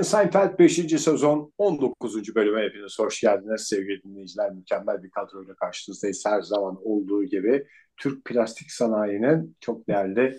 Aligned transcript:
Derin 0.00 0.08
Seinfeld 0.08 0.58
5. 0.58 1.02
sezon 1.02 1.52
19. 1.58 2.34
bölüme 2.34 2.62
hepiniz 2.62 2.98
hoş 2.98 3.20
geldiniz 3.20 3.60
sevgili 3.60 4.02
dinleyiciler. 4.02 4.50
Mükemmel 4.50 5.02
bir 5.02 5.10
kadroyla 5.10 5.54
karşınızdayız. 5.54 6.24
Her 6.26 6.42
zaman 6.42 6.78
olduğu 6.84 7.24
gibi 7.24 7.66
Türk 7.96 8.24
plastik 8.24 8.70
sanayinin 8.70 9.56
çok 9.60 9.88
değerli 9.88 10.38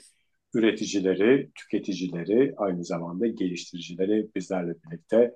üreticileri, 0.53 1.51
tüketicileri, 1.55 2.53
aynı 2.57 2.85
zamanda 2.85 3.27
geliştiricileri 3.27 4.29
bizlerle 4.35 4.73
birlikte. 4.85 5.35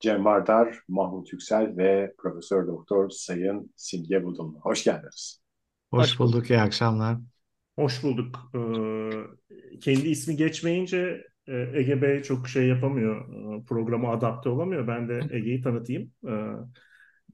Cem 0.00 0.24
Vardar, 0.24 0.78
Mahmut 0.88 1.32
Yüksel 1.32 1.76
ve 1.76 2.14
Profesör 2.18 2.66
Doktor 2.66 3.10
Sayın 3.10 3.72
Simge 3.76 4.24
Budumlu. 4.24 4.60
Hoş 4.60 4.84
geldiniz. 4.84 5.40
Hoş 5.90 6.18
bulduk, 6.18 6.50
iyi 6.50 6.60
akşamlar. 6.60 7.16
Hoş 7.78 8.02
bulduk. 8.02 8.50
Ee, 8.54 9.78
kendi 9.80 10.08
ismi 10.08 10.36
geçmeyince 10.36 11.33
Ege 11.46 12.02
Bey 12.02 12.22
çok 12.22 12.48
şey 12.48 12.68
yapamıyor. 12.68 13.28
E, 13.60 13.64
programa 13.64 14.12
adapte 14.12 14.48
olamıyor. 14.48 14.88
Ben 14.88 15.08
de 15.08 15.20
Ege'yi 15.30 15.62
tanıtayım. 15.62 16.12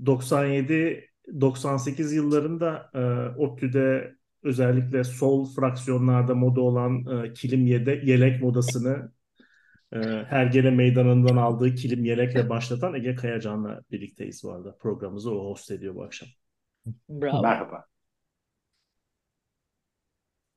97-98 0.04 2.12
e, 2.12 2.14
yıllarında 2.14 2.90
ODTÜ'de 3.38 4.14
özellikle 4.42 5.04
sol 5.04 5.54
fraksiyonlarda 5.54 6.34
moda 6.34 6.60
olan 6.60 7.04
kilim 7.34 7.66
yelek 7.66 8.42
modasını 8.42 9.12
Hergele 10.28 10.70
Meydanı'ndan 10.70 11.36
aldığı 11.36 11.74
kilim 11.74 12.04
yelekle 12.04 12.48
başlatan 12.48 12.94
Ege 12.94 13.14
Kayacan'la 13.14 13.80
birlikteyiz 13.90 14.44
bu 14.44 14.52
arada. 14.52 14.76
Programımızı 14.76 15.34
o 15.34 15.50
host 15.50 15.70
ediyor 15.70 15.94
bu 15.94 16.04
akşam. 16.04 16.28
Bravo. 17.08 17.42
Merhaba. 17.42 17.84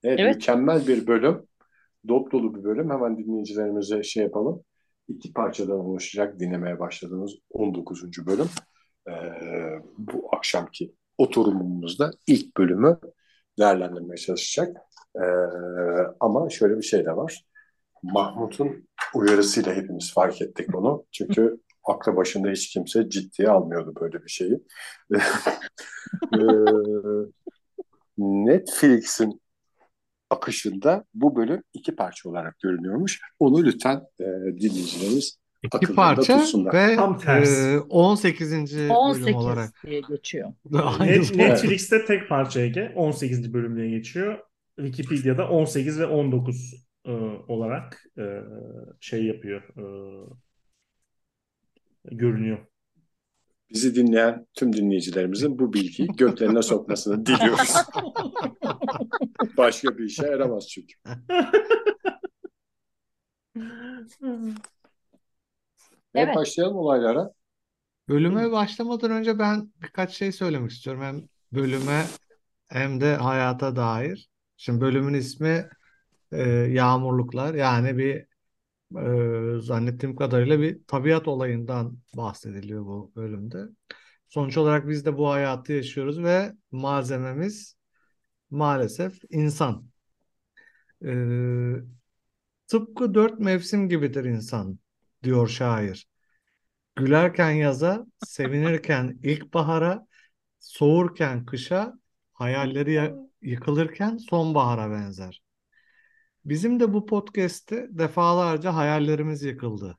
Evet, 0.04 0.20
evet. 0.20 0.36
mükemmel 0.36 0.88
bir 0.88 1.08
bölüm 1.08 1.48
dop 2.08 2.32
dolu 2.32 2.56
bir 2.56 2.64
bölüm. 2.64 2.90
Hemen 2.90 3.18
dinleyicilerimize 3.18 4.04
şey 4.04 4.24
yapalım. 4.24 4.64
İki 5.08 5.34
parçadan 5.34 5.80
oluşacak 5.80 6.40
dinlemeye 6.40 6.80
başladığımız 6.80 7.32
19. 7.50 8.26
bölüm. 8.26 8.50
Ee, 9.10 9.14
bu 9.98 10.36
akşamki 10.36 10.96
oturumumuzda 11.18 12.12
ilk 12.28 12.58
bölümü 12.58 13.00
değerlendirmeye 13.60 14.18
çalışacak. 14.18 14.78
Ee, 15.16 15.22
ama 16.20 16.50
şöyle 16.50 16.78
bir 16.78 16.84
şey 16.84 17.06
de 17.06 17.16
var. 17.16 17.46
Mahmut'un 18.04 18.88
uyarısıyla 19.16 19.74
hepimiz 19.74 20.14
fark 20.14 20.42
ettik 20.42 20.74
bunu. 20.74 21.06
Çünkü 21.12 21.60
aklı 21.84 22.16
başında 22.16 22.50
hiç 22.50 22.70
kimse 22.70 23.10
ciddiye 23.10 23.50
almıyordu 23.50 23.94
böyle 24.02 24.24
bir 24.24 24.30
şeyi. 24.30 24.64
ee, 26.34 26.38
Netflix'in 28.18 29.42
akışında 30.34 31.06
bu 31.14 31.36
bölüm 31.36 31.64
iki 31.74 31.96
parça 31.96 32.30
olarak 32.30 32.60
görünüyormuş. 32.60 33.20
Onu 33.40 33.64
lütfen 33.64 34.02
e, 34.20 34.26
dinleyicilerimiz 34.60 35.38
İki 35.64 35.96
parça 35.96 36.40
tutsunlar. 36.40 36.74
ve 36.74 36.96
Tam 36.96 37.20
tersi. 37.20 37.62
E, 37.62 37.80
18. 37.80 38.54
18 38.90 39.26
bölüm 39.26 39.36
olarak. 39.36 39.74
diye 39.86 40.02
geçiyor. 40.10 40.54
Net, 41.00 41.36
Netflix'te 41.36 42.06
tek 42.06 42.30
parça 42.30 42.60
Ege 42.60 42.94
18. 42.96 43.54
bölüm 43.54 43.76
diye 43.76 43.90
geçiyor. 43.90 44.40
Wikipedia'da 44.80 45.50
18 45.50 46.00
ve 46.00 46.06
19 46.06 46.88
e, 47.06 47.12
olarak 47.48 48.06
e, 48.18 48.24
şey 49.00 49.26
yapıyor. 49.26 49.62
E, 49.62 49.86
görünüyor. 52.12 52.58
Bizi 53.74 53.96
dinleyen 53.96 54.48
tüm 54.54 54.74
dinleyicilerimizin 54.74 55.60
bu 55.60 55.74
bilgiyi 55.74 56.08
göklerine 56.08 56.62
sokmasını 56.62 57.26
diliyoruz. 57.26 57.74
Başka 59.58 59.98
bir 59.98 60.04
işe 60.04 60.28
yaramaz 60.28 60.68
çünkü. 60.70 60.96
Evet. 66.16 66.36
başlayalım 66.36 66.78
olaylara. 66.78 67.32
Bölüme 68.10 68.52
başlamadan 68.52 69.12
önce 69.12 69.40
ben 69.40 69.72
birkaç 69.82 70.14
şey 70.14 70.32
söylemek 70.32 70.72
istiyorum. 70.72 71.02
Hem 71.02 71.22
bölüme 71.52 72.06
hem 72.68 73.02
de 73.02 73.16
hayata 73.16 73.76
dair. 73.76 74.30
Şimdi 74.58 74.82
bölümün 74.82 75.14
ismi 75.14 75.70
e, 76.32 76.42
Yağmurluklar. 76.50 77.54
Yani 77.54 77.98
bir 77.98 78.26
e, 78.98 79.62
zannettiğim 79.62 80.16
kadarıyla 80.16 80.60
bir 80.60 80.80
tabiat 80.88 81.28
olayından 81.28 81.98
bahsediliyor 82.18 82.86
bu 82.86 83.12
bölümde. 83.16 83.58
Sonuç 84.28 84.58
olarak 84.58 84.88
biz 84.88 85.06
de 85.06 85.18
bu 85.18 85.30
hayatı 85.30 85.74
yaşıyoruz 85.74 86.24
ve 86.24 86.54
malzememiz 86.72 87.76
maalesef 88.50 89.20
insan. 89.30 89.86
Ee, 91.06 91.74
tıpkı 92.68 93.14
dört 93.14 93.40
mevsim 93.40 93.90
gibidir 93.90 94.26
insan 94.26 94.80
diyor 95.24 95.48
şair. 95.48 96.08
Gülerken 96.96 97.52
yaza, 97.52 98.06
sevinirken 98.26 99.20
ilkbahara, 99.24 100.08
soğurken 100.60 101.46
kışa, 101.46 101.94
hayalleri 102.34 103.14
yıkılırken 103.42 104.18
sonbahara 104.18 104.92
benzer. 104.92 105.43
Bizim 106.46 106.80
de 106.80 106.94
bu 106.94 107.06
podcast'te 107.06 107.88
defalarca 107.92 108.76
hayallerimiz 108.76 109.44
yıkıldı. 109.44 109.98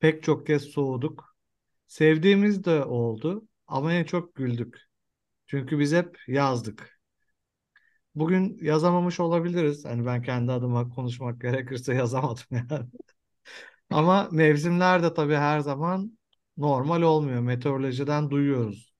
Pek 0.00 0.22
çok 0.22 0.46
kez 0.46 0.62
soğuduk. 0.62 1.36
Sevdiğimiz 1.86 2.64
de 2.64 2.84
oldu 2.84 3.48
ama 3.66 3.92
en 3.92 4.04
çok 4.04 4.34
güldük. 4.34 4.78
Çünkü 5.46 5.78
biz 5.78 5.92
hep 5.92 6.18
yazdık. 6.28 7.00
Bugün 8.14 8.58
yazamamış 8.62 9.20
olabiliriz. 9.20 9.84
Hani 9.84 10.06
ben 10.06 10.22
kendi 10.22 10.52
adıma 10.52 10.88
konuşmak 10.88 11.40
gerekirse 11.40 11.94
yazamadım 11.94 12.44
yani. 12.50 12.86
Ama 13.90 14.28
mevsimler 14.32 15.02
de 15.02 15.14
tabii 15.14 15.34
her 15.34 15.60
zaman 15.60 16.18
normal 16.56 17.02
olmuyor. 17.02 17.40
Meteorolojiden 17.40 18.30
duyuyoruz. 18.30 18.94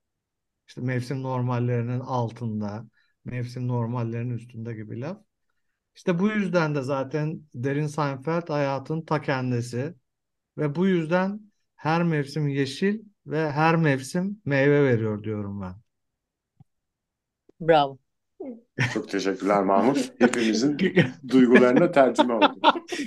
İşte 0.68 0.82
mevsim 0.82 1.22
normallerinin 1.22 2.00
altında, 2.00 2.86
mevsim 3.24 3.68
normallerinin 3.68 4.34
üstünde 4.34 4.74
gibi 4.74 5.00
laf. 5.00 5.25
İşte 5.96 6.18
bu 6.18 6.28
yüzden 6.28 6.74
de 6.74 6.82
zaten 6.82 7.42
Derin 7.54 7.86
Seinfeld 7.86 8.48
hayatın 8.48 9.02
ta 9.02 9.22
kendisi. 9.22 9.94
Ve 10.58 10.74
bu 10.74 10.86
yüzden 10.86 11.40
her 11.76 12.02
mevsim 12.02 12.48
yeşil 12.48 13.00
ve 13.26 13.50
her 13.50 13.76
mevsim 13.76 14.40
meyve 14.44 14.84
veriyor 14.84 15.24
diyorum 15.24 15.60
ben. 15.60 15.74
Bravo. 17.60 17.98
Çok 18.94 19.08
teşekkürler 19.08 19.62
Mahmut. 19.62 20.12
Hepimizin 20.18 20.78
duygularına 21.28 21.92
tercüme 21.92 22.34
oldu. 22.34 22.60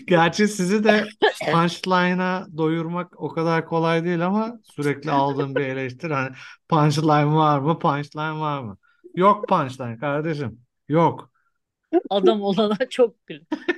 Gerçi 0.07 0.47
sizi 0.47 0.83
de 0.83 1.05
punchline'a 1.51 2.47
doyurmak 2.57 3.21
o 3.21 3.29
kadar 3.29 3.65
kolay 3.65 4.05
değil 4.05 4.25
ama 4.25 4.59
sürekli 4.63 5.11
aldığım 5.11 5.55
bir 5.55 5.61
eleştiri. 5.61 6.13
Hani 6.13 6.29
punchline 6.69 7.35
var 7.35 7.59
mı? 7.59 7.79
Punchline 7.79 8.39
var 8.39 8.61
mı? 8.61 8.77
Yok 9.15 9.47
punchline 9.47 9.97
kardeşim. 9.97 10.61
Yok. 10.87 11.31
Adam 12.09 12.41
olana 12.41 12.77
çok 12.89 13.27
gül. 13.27 13.41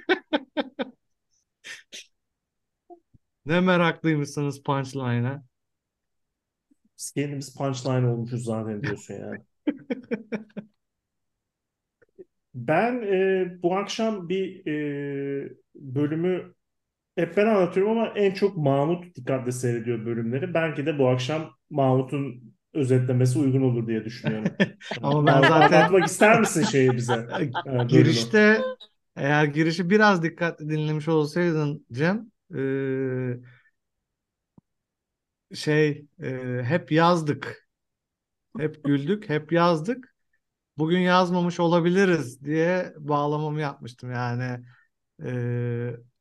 Ne 3.46 3.60
meraklıymışsınız 3.62 4.64
punchline'a. 4.64 5.44
Biz 6.98 7.12
kendimiz 7.12 7.56
punchline 7.56 8.08
olmuşuz 8.08 8.44
zaten 8.44 8.84
diyorsun 8.84 9.14
yani. 9.14 9.40
Ben 12.54 13.02
e, 13.02 13.64
bu 13.64 13.78
akşam 13.78 14.30
bir 14.30 14.66
e, 14.68 15.54
bölümü 15.76 16.54
hep 17.16 17.38
ben 17.38 17.48
anlatıyorum 17.48 17.92
ama 18.00 18.08
en 18.10 18.32
çok 18.36 18.58
Mahmut 18.58 19.16
dikkatle 19.16 19.54
seyrediyor 19.54 20.06
bölümleri. 20.06 20.54
Belki 20.54 20.86
de 20.86 21.00
bu 21.00 21.10
akşam 21.10 21.52
Mahmut'un 21.70 22.56
özetlemesi 22.74 23.40
uygun 23.40 23.62
olur 23.62 23.88
diye 23.88 24.06
düşünüyorum. 24.06 24.54
ama 25.02 25.26
ben 25.26 25.42
zaten... 25.42 25.78
Anlatmak 25.82 26.08
ister 26.08 26.40
misin 26.40 26.64
şeyi 26.64 26.92
bize? 26.92 27.28
Girişte 27.88 28.62
eğer 29.16 29.46
girişi 29.46 29.90
biraz 29.90 30.24
dikkatli 30.24 30.70
dinlemiş 30.70 31.08
olsaydın 31.08 31.86
Cem 31.92 32.32
e, 32.56 32.62
şey 35.56 36.06
e, 36.24 36.62
hep 36.64 36.92
yazdık. 36.92 37.68
Hep 38.58 38.84
güldük, 38.84 39.30
hep 39.30 39.52
yazdık. 39.52 40.16
Bugün 40.78 41.00
yazmamış 41.00 41.60
olabiliriz 41.60 42.46
diye 42.46 42.94
bağlamamı 42.98 43.62
yapmıştım. 43.62 44.12
Yani 44.12 44.66
e, 45.24 45.32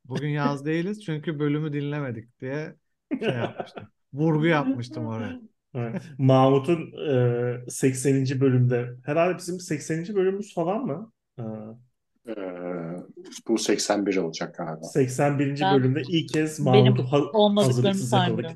bugün 0.05 0.29
yaz 0.29 0.67
değiliz 0.67 1.05
çünkü 1.05 1.39
bölümü 1.39 1.73
dinlemedik 1.73 2.41
diye 2.41 2.77
şey 3.21 3.35
yapmıştım. 3.35 3.89
Vurgu 4.13 4.47
yapmıştım 4.47 5.07
oraya. 5.07 5.50
Evet. 5.75 6.03
Mahmut'un 6.19 6.93
e, 7.11 7.71
80. 7.71 8.41
bölümde 8.41 8.91
herhalde 9.05 9.39
bizim 9.39 9.61
80. 9.61 10.15
bölümümüz 10.15 10.55
falan 10.55 10.87
mı? 10.87 11.13
Ee, 12.29 12.33
bu 13.49 13.59
81 13.59 14.17
olacak 14.17 14.55
galiba. 14.55 14.83
81. 14.83 15.61
Ben, 15.61 15.79
bölümde 15.79 16.03
ilk 16.09 16.29
kez 16.29 16.61
Mahmut'u 16.61 17.05
ha- 17.05 17.65
hazırlıksız 17.65 18.13
yakaladık. 18.13 18.51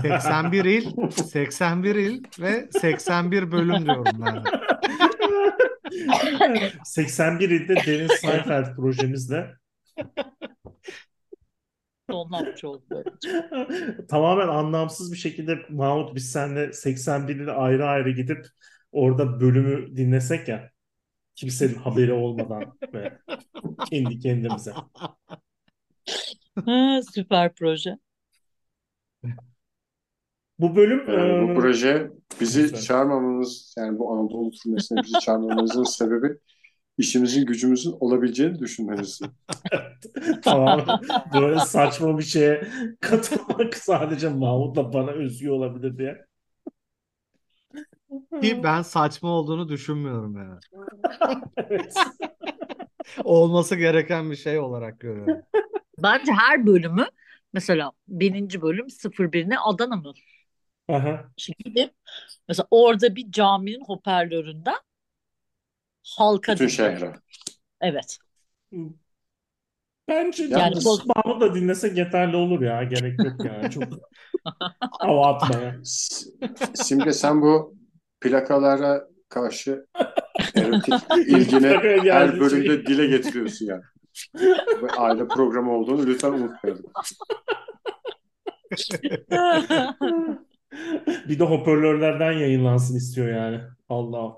81 0.00 0.64
il, 0.64 1.10
81 1.10 1.94
il 1.94 2.22
ve 2.40 2.68
81 2.80 3.52
bölüm 3.52 3.84
diyorum 3.84 4.04
ben. 4.26 4.42
81 6.84 7.50
ilde 7.50 7.76
Derin 7.86 8.08
Seinfeld 8.20 8.76
projemizle 8.76 9.50
Tonlapçı 12.10 12.68
oldu. 12.68 13.04
Tamamen 14.08 14.48
anlamsız 14.48 15.12
bir 15.12 15.16
şekilde 15.16 15.58
Mahmut 15.68 16.14
biz 16.14 16.32
seninle 16.32 16.72
81'de 16.72 17.52
ayrı 17.52 17.86
ayrı 17.86 18.10
gidip 18.10 18.46
orada 18.92 19.40
bölümü 19.40 19.96
dinlesek 19.96 20.48
ya 20.48 20.70
kimsenin 21.34 21.74
haberi 21.74 22.12
olmadan 22.12 22.78
ve 22.94 23.18
kendi 23.90 24.18
kendimize. 24.18 24.72
Ha, 26.66 27.00
süper 27.14 27.54
proje. 27.54 27.98
Bu 30.58 30.76
bölüm 30.76 31.08
Ee, 31.08 31.42
bu 31.42 31.50
e, 31.52 31.54
proje 31.54 32.10
bizi 32.40 32.62
Lütfen. 32.62 32.80
çağırmamamız 32.80 33.74
yani 33.78 33.98
bu 33.98 34.12
Anadolu 34.12 34.50
turnesine 34.50 35.02
bizi 35.02 35.18
çağırmamızın 35.18 35.84
sebebi 35.98 36.38
işimizin 37.00 37.46
gücümüzün 37.46 37.96
olabileceğini 38.00 38.58
düşünmeniz. 38.58 39.20
tamamen 40.42 40.86
böyle 41.34 41.60
saçma 41.60 42.18
bir 42.18 42.22
şeye 42.22 42.68
katılmak 43.00 43.76
sadece 43.76 44.28
Mahmut'la 44.28 44.92
bana 44.92 45.10
özgü 45.10 45.50
olabilir 45.50 45.98
diye. 45.98 46.26
Ki 48.42 48.60
ben 48.64 48.82
saçma 48.82 49.28
olduğunu 49.28 49.68
düşünmüyorum 49.68 50.36
yani. 50.36 50.60
Evet. 51.56 51.94
Olması 53.24 53.76
gereken 53.76 54.30
bir 54.30 54.36
şey 54.36 54.58
olarak 54.58 55.00
görüyorum. 55.00 55.42
Bence 56.02 56.32
her 56.32 56.66
bölümü 56.66 57.06
mesela 57.52 57.92
birinci 58.08 58.62
bölüm 58.62 58.86
01'ne 58.86 59.58
Adana 59.58 59.96
mı? 59.96 60.12
Aha. 60.88 61.24
Şimdi 61.36 61.90
mesela 62.48 62.66
orada 62.70 63.16
bir 63.16 63.32
caminin 63.32 63.84
hoparlöründen 63.86 64.78
halka 66.02 66.52
Bütün 66.52 66.66
şehre. 66.68 67.12
Evet. 67.80 68.18
Bence 70.08 70.44
Yani 70.44 70.76
bu- 70.84 70.98
Mahmut'la 71.16 71.54
dinlesek 71.54 71.98
yeterli 71.98 72.36
olur 72.36 72.60
ya. 72.62 72.84
Gerek 72.84 73.18
yok 73.24 73.44
yani. 73.44 73.70
Çok 73.70 73.82
hava 75.00 75.26
atmaya. 75.34 75.76
S- 75.84 76.30
Simge 76.74 77.12
sen 77.12 77.42
bu 77.42 77.74
plakalara 78.20 79.08
karşı 79.28 79.86
erotik 80.54 80.94
ilgini 81.26 81.66
her 82.12 82.40
bölümde 82.40 82.66
şey. 82.76 82.86
dile 82.86 83.06
getiriyorsun 83.06 83.66
yani. 83.66 83.82
Ve 84.82 84.88
aile 84.98 85.28
programı 85.28 85.72
olduğunu 85.72 86.06
lütfen 86.06 86.32
unutmayalım. 86.32 86.84
Bir 91.28 91.38
de 91.38 91.44
hoparlörlerden 91.44 92.32
yayınlansın 92.32 92.96
istiyor 92.96 93.28
yani. 93.28 93.60
Allah. 93.88 94.36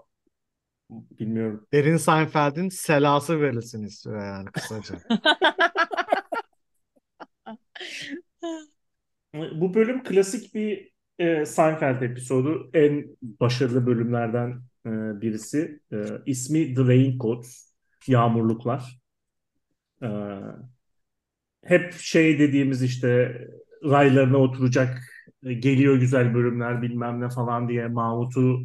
Bilmiyorum. 1.20 1.66
Derin 1.72 1.96
Seinfeld'in 1.96 2.68
selası 2.68 3.40
verilsin 3.40 3.82
istiyor 3.82 4.26
yani 4.26 4.50
kısaca. 4.52 4.94
Bu 9.34 9.74
bölüm 9.74 10.02
klasik 10.02 10.54
bir 10.54 10.92
e, 11.18 11.46
Seinfeld 11.46 12.02
episodu. 12.02 12.70
En 12.74 13.16
başarılı 13.40 13.86
bölümlerden 13.86 14.50
e, 14.86 14.90
birisi. 15.20 15.80
E, 15.92 15.96
ismi 16.26 16.74
The 16.74 16.82
Raincoats. 16.82 17.72
Yağmurluklar. 18.06 18.98
E, 20.02 20.08
hep 21.64 21.92
şey 21.92 22.38
dediğimiz 22.38 22.82
işte 22.82 23.38
raylarına 23.84 24.36
oturacak 24.36 25.02
e, 25.44 25.52
geliyor 25.54 25.96
güzel 25.96 26.34
bölümler 26.34 26.82
bilmem 26.82 27.20
ne 27.20 27.28
falan 27.28 27.68
diye 27.68 27.88
Mahmut'u 27.88 28.62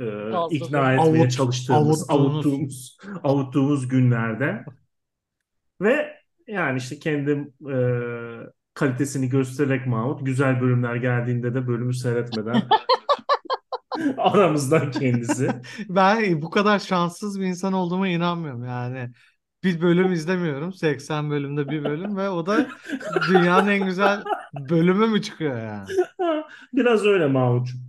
e, 0.00 0.04
ikna 0.50 0.92
etmeye 0.92 1.24
Avut- 1.24 1.30
çalıştığımız, 1.30 2.10
avuttuğumuz, 2.10 2.98
avuttuğumuz 3.24 3.88
günlerde 3.88 4.64
ve 5.80 6.16
yani 6.46 6.78
işte 6.78 6.98
kendi 6.98 7.30
e, 7.72 7.76
kalitesini 8.74 9.28
göstererek 9.28 9.86
Mahmut 9.86 10.26
güzel 10.26 10.60
bölümler 10.60 10.96
geldiğinde 10.96 11.54
de 11.54 11.66
bölümü 11.66 11.94
seyretmeden 11.94 12.62
aramızdan 14.18 14.90
kendisi. 14.90 15.50
Ben 15.88 16.42
bu 16.42 16.50
kadar 16.50 16.78
şanssız 16.78 17.40
bir 17.40 17.46
insan 17.46 17.72
olduğuma 17.72 18.08
inanmıyorum 18.08 18.64
yani. 18.64 19.10
Bir 19.64 19.80
bölüm 19.80 20.12
izlemiyorum. 20.12 20.72
80 20.72 21.30
bölümde 21.30 21.68
bir 21.68 21.84
bölüm 21.84 22.16
ve 22.16 22.28
o 22.28 22.46
da 22.46 22.66
dünyanın 23.28 23.68
en 23.68 23.84
güzel 23.84 24.22
bölümü 24.68 25.06
mü 25.06 25.22
çıkıyor 25.22 25.58
yani? 25.58 25.86
Biraz 26.72 27.04
öyle 27.04 27.26
Mahmut'cum. 27.26 27.80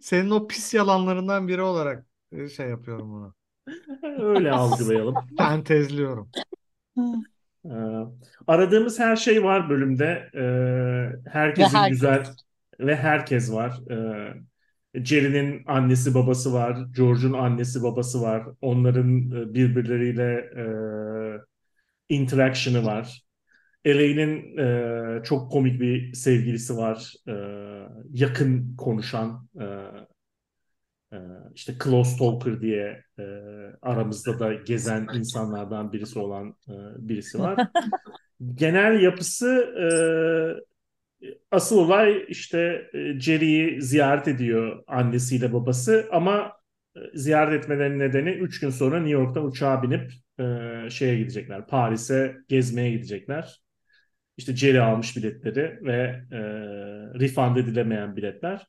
Senin 0.00 0.30
o 0.30 0.46
pis 0.46 0.74
yalanlarından 0.74 1.48
biri 1.48 1.62
olarak 1.62 2.06
e, 2.32 2.48
şey 2.48 2.68
yapıyorum 2.68 3.12
bunu. 3.12 3.34
Öyle 4.18 4.52
algılayalım. 4.52 5.14
Fentezliyorum. 5.38 6.28
Ee, 7.64 7.68
aradığımız 8.46 8.98
her 8.98 9.16
şey 9.16 9.44
var 9.44 9.70
bölümde. 9.70 10.30
Ee, 10.34 11.30
herkesin 11.30 11.74
Ve 11.74 11.78
herkes. 11.78 11.98
güzel 12.00 12.26
ve 12.80 12.96
herkes 12.96 13.52
var. 13.52 13.80
Ee, 13.90 14.34
Jerry'nin 15.04 15.62
annesi 15.66 16.14
babası 16.14 16.52
var. 16.52 16.78
George'un 16.96 17.32
annesi 17.32 17.82
babası 17.82 18.22
var. 18.22 18.46
Onların 18.60 19.18
e, 19.30 19.54
birbirleriyle 19.54 20.50
e, 20.56 20.64
interaction'ı 22.08 22.86
var. 22.86 23.22
Elaine'in 23.84 24.58
e, 24.58 25.22
çok 25.24 25.52
komik 25.52 25.80
bir 25.80 26.12
sevgilisi 26.14 26.76
var. 26.76 27.12
E, 27.28 27.34
yakın 28.12 28.76
konuşan 28.76 29.48
e, 29.60 29.64
e, 31.12 31.18
işte 31.54 31.74
close 31.84 32.18
talker 32.18 32.60
diye 32.60 33.04
e, 33.18 33.22
aramızda 33.82 34.38
da 34.40 34.54
gezen 34.54 35.08
insanlardan 35.14 35.92
birisi 35.92 36.18
olan 36.18 36.56
e, 36.68 36.74
birisi 37.08 37.38
var. 37.38 37.68
Genel 38.54 39.00
yapısı 39.02 39.46
e, 39.80 39.86
asıl 41.50 41.78
olay 41.78 42.24
işte 42.28 42.90
e, 42.94 43.20
Jerry'i 43.20 43.82
ziyaret 43.82 44.28
ediyor 44.28 44.84
annesiyle 44.86 45.52
babası 45.52 46.08
ama 46.12 46.52
e, 46.96 47.00
ziyaret 47.14 47.64
etmelerinin 47.64 47.98
nedeni 47.98 48.30
3 48.30 48.60
gün 48.60 48.70
sonra 48.70 48.96
New 48.96 49.12
York'tan 49.12 49.44
uçağa 49.44 49.82
binip 49.82 50.12
e, 50.40 50.90
şeye 50.90 51.18
gidecekler. 51.18 51.66
Paris'e 51.66 52.36
gezmeye 52.48 52.90
gidecekler. 52.90 53.62
İşte 54.36 54.56
Jerry 54.56 54.80
almış 54.80 55.16
biletleri 55.16 55.78
ve 55.82 56.24
e, 56.32 56.38
refund 57.20 57.56
edilemeyen 57.56 58.16
biletler. 58.16 58.66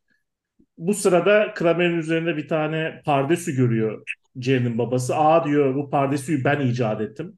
Bu 0.78 0.94
sırada 0.94 1.54
Kramer'in 1.54 1.98
üzerinde 1.98 2.38
bir 2.38 2.48
tane 2.48 3.02
pardesü 3.06 3.56
görüyor 3.56 4.04
Jerry'nin 4.42 4.78
babası. 4.78 5.16
Aa 5.16 5.46
diyor 5.46 5.76
bu 5.76 5.90
pardesüyü 5.90 6.44
ben 6.44 6.62
icat 6.62 7.02
ettim. 7.02 7.38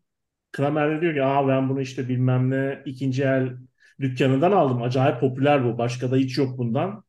Kramer 0.52 0.98
de 0.98 1.02
diyor 1.02 1.14
ki 1.14 1.24
aa 1.24 1.48
ben 1.48 1.70
bunu 1.70 1.82
işte 1.82 2.10
bilmem 2.10 2.50
ne 2.52 2.82
ikinci 2.86 3.24
el 3.24 3.50
dükkanından 4.02 4.52
aldım. 4.52 4.82
Acayip 4.82 5.20
popüler 5.20 5.66
bu. 5.66 5.78
Başka 5.78 6.12
da 6.12 6.16
hiç 6.16 6.38
yok 6.38 6.58
bundan. 6.58 7.04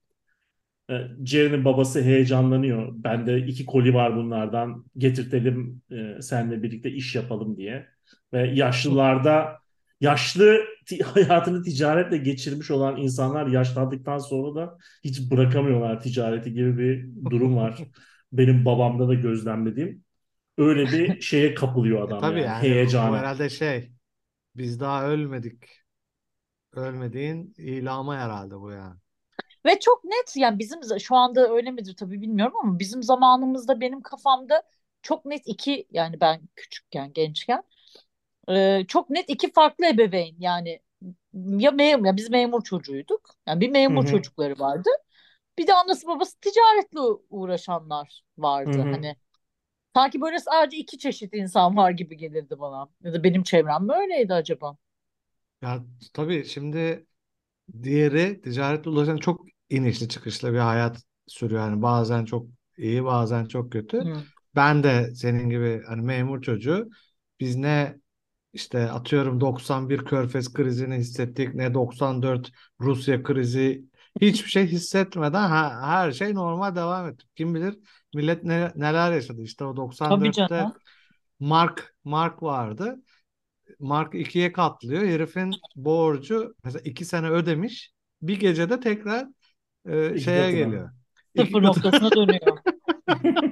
E, 0.90 0.94
Jerry'nin 1.25 1.64
babası 1.64 2.02
heyecanlanıyor. 2.02 2.92
Bende 2.96 3.38
iki 3.38 3.66
koli 3.66 3.94
var 3.94 4.16
bunlardan. 4.16 4.85
Getirtelim 4.99 5.82
e, 5.90 6.23
seninle 6.23 6.62
birlikte 6.62 6.90
iş 6.90 7.14
yapalım 7.14 7.56
diye. 7.56 7.87
Ve 8.32 8.49
yaşlılarda 8.49 9.58
yaşlı 10.00 10.61
hayatını 11.05 11.62
ticaretle 11.62 12.16
geçirmiş 12.16 12.71
olan 12.71 12.97
insanlar 12.97 13.47
yaşlandıktan 13.47 14.19
sonra 14.19 14.55
da 14.55 14.78
hiç 15.05 15.31
bırakamıyorlar 15.31 16.00
ticareti 16.00 16.52
gibi 16.52 16.78
bir 16.78 17.31
durum 17.31 17.57
var. 17.57 17.78
Benim 18.33 18.64
babamda 18.64 19.09
da 19.09 19.14
gözlemlediğim. 19.14 20.05
Öyle 20.59 20.85
bir 20.87 21.21
şeye 21.21 21.55
kapılıyor 21.55 22.09
adam 22.09 22.21
Tabii 22.21 22.40
yani, 22.40 22.49
yani 22.49 22.62
heyecana. 22.62 23.19
herhalde 23.19 23.49
şey 23.49 23.90
biz 24.57 24.81
daha 24.81 25.07
ölmedik. 25.07 25.69
Ölmediğin 26.73 27.55
ilamı 27.57 28.16
herhalde 28.16 28.61
bu 28.61 28.71
yani. 28.71 28.97
Ve 29.66 29.81
çok 29.81 30.05
net 30.05 30.37
yani 30.37 30.59
bizim 30.59 30.81
şu 31.00 31.16
anda 31.16 31.49
öyle 31.49 31.71
midir 31.71 31.97
tabii 31.97 32.23
bilmiyorum 32.23 32.55
ama 32.62 32.78
bizim 32.78 33.02
zamanımızda 33.02 33.81
benim 33.81 34.02
kafamda 34.02 34.62
çok 35.02 35.25
net 35.25 35.43
iki 35.47 35.87
yani 35.90 36.21
ben 36.21 36.49
küçükken 36.57 37.12
gençken 37.12 37.62
e, 38.50 38.84
çok 38.88 39.10
net 39.10 39.30
iki 39.30 39.52
farklı 39.52 39.86
ebeveyn 39.86 40.36
yani 40.38 40.80
ya 41.34 41.70
memur 41.70 42.06
ya 42.06 42.16
biz 42.16 42.30
memur 42.30 42.64
çocuğuyduk 42.64 43.30
yani 43.46 43.60
bir 43.60 43.70
memur 43.70 44.02
hı. 44.02 44.06
çocukları 44.06 44.58
vardı 44.58 44.90
bir 45.58 45.66
de 45.66 45.74
annesi 45.74 46.06
babası 46.06 46.40
ticaretle 46.40 47.00
uğraşanlar 47.30 48.24
vardı 48.38 48.78
hı. 48.78 48.82
hani 48.82 49.16
sanki 49.94 50.20
böyle 50.20 50.38
sadece 50.38 50.76
iki 50.76 50.98
çeşit 50.98 51.34
insan 51.34 51.76
var 51.76 51.90
gibi 51.90 52.16
gelirdi 52.16 52.58
bana 52.60 52.88
ya 53.04 53.12
da 53.14 53.24
benim 53.24 53.42
çevrem 53.42 53.84
mi 53.86 53.92
öyleydi 53.92 54.34
acaba? 54.34 54.76
Ya 55.62 55.84
tabii 56.12 56.44
şimdi 56.44 57.06
diğeri 57.82 58.40
ticaretle 58.40 58.90
ulaşan 58.90 59.16
çok 59.16 59.46
inişli 59.70 60.08
çıkışlı 60.08 60.52
bir 60.52 60.58
hayat 60.58 61.02
sürüyor. 61.26 61.60
Yani 61.60 61.82
bazen 61.82 62.24
çok 62.24 62.46
iyi 62.78 63.04
bazen 63.04 63.44
çok 63.44 63.72
kötü. 63.72 63.98
Hı. 63.98 64.22
Ben 64.54 64.82
de 64.84 65.14
senin 65.14 65.50
gibi 65.50 65.82
hani 65.86 66.02
memur 66.02 66.42
çocuğu 66.42 66.90
biz 67.40 67.56
ne 67.56 67.96
işte 68.56 68.90
atıyorum 68.90 69.40
91 69.40 70.04
Körfez 70.04 70.52
krizini 70.52 70.94
hissettik 70.94 71.54
ne 71.54 71.75
94 71.75 72.50
Rusya 72.80 73.22
krizi 73.22 73.84
hiçbir 74.20 74.50
şey 74.50 74.66
hissetmeden 74.66 75.48
ha- 75.48 75.80
her 75.82 76.12
şey 76.12 76.34
normal 76.34 76.76
devam 76.76 77.08
etti. 77.08 77.25
Kim 77.36 77.54
bilir 77.54 77.78
millet 78.14 78.44
ne, 78.44 78.72
neler 78.76 79.12
yaşadı 79.12 79.42
işte 79.42 79.64
o 79.64 79.75
Tabii 79.75 80.28
94'te 80.28 80.32
canım. 80.32 80.72
Mark 81.40 81.94
Mark 82.04 82.42
vardı. 82.42 82.96
mark 83.80 84.14
ikiye 84.14 84.52
katlıyor. 84.52 85.02
Herifin 85.02 85.52
borcu 85.76 86.54
mesela 86.64 86.82
iki 86.84 87.04
sene 87.04 87.28
ödemiş. 87.30 87.92
Bir 88.22 88.40
gecede 88.40 88.80
tekrar 88.80 89.26
e, 89.88 90.10
İki 90.10 90.20
şeye 90.20 90.42
katına. 90.42 90.58
geliyor. 90.64 90.90
İki 91.34 91.46
Sıfır 91.46 91.62
katı- 91.62 91.66
noktasına 91.80 92.10
dönüyor. 92.10 92.58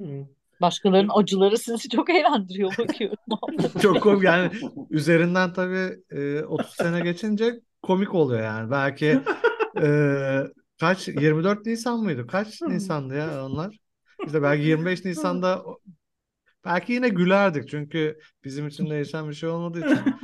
Hı. 0.00 0.28
Başkalarının 0.60 1.12
acıları 1.14 1.58
sizi 1.58 1.88
çok 1.88 2.10
eğlendiriyor 2.10 2.78
bakıyorum. 2.78 3.16
Çok 3.82 4.00
komik 4.02 4.24
yani 4.24 4.50
üzerinden 4.90 5.52
tabii 5.52 5.96
e, 6.10 6.42
30 6.42 6.70
sene 6.70 7.00
geçince 7.00 7.60
komik 7.82 8.14
oluyor 8.14 8.42
yani. 8.42 8.70
Belki 8.70 9.20
e, 9.82 9.88
kaç 10.80 11.08
24 11.08 11.66
Nisan 11.66 12.00
mıydı? 12.00 12.26
Kaç 12.26 12.62
Nisan'dı 12.62 13.14
ya 13.14 13.44
onlar? 13.44 13.78
İşte 14.26 14.42
belki 14.42 14.62
25 14.62 15.04
Nisan'da 15.04 15.62
belki 16.64 16.92
yine 16.92 17.08
gülerdik 17.08 17.68
çünkü 17.68 18.18
bizim 18.44 18.68
için 18.68 18.90
değişen 18.90 19.28
bir 19.28 19.34
şey 19.34 19.48
olmadığı 19.48 19.78
için. 19.78 19.98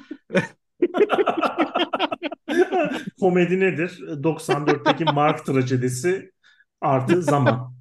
Komedi 3.20 3.60
nedir? 3.60 3.98
94'teki 4.22 5.04
Mark 5.04 5.46
trajedisi 5.46 6.32
artı 6.80 7.22
zaman. 7.22 7.74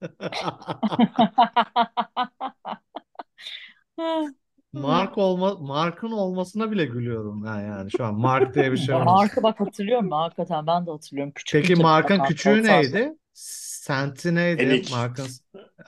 Mark 4.72 5.18
olma 5.18 5.54
Mark'ın 5.54 6.10
olmasına 6.10 6.70
bile 6.70 6.84
gülüyorum 6.84 7.44
ben 7.44 7.60
yani 7.60 7.90
şu 7.90 8.04
an 8.04 8.14
Mark 8.14 8.54
diye 8.54 8.72
bir 8.72 8.76
şey 8.76 8.94
olmaz. 8.94 9.06
Mark'ı 9.06 9.42
bak 9.42 9.60
hatırlıyorum 9.60 10.10
ben 10.10 10.16
hakikaten 10.16 10.66
ben 10.66 10.86
de 10.86 10.90
hatırlıyorum. 10.90 11.32
Küçük 11.34 11.62
Peki 11.62 11.82
Mark'ın 11.82 12.22
küçüğü 12.22 12.62
neydi? 12.62 13.14
Senti 13.32 14.34
neydi? 14.34 14.62
Fenik. 14.62 14.90
Mark'ın 14.90 15.26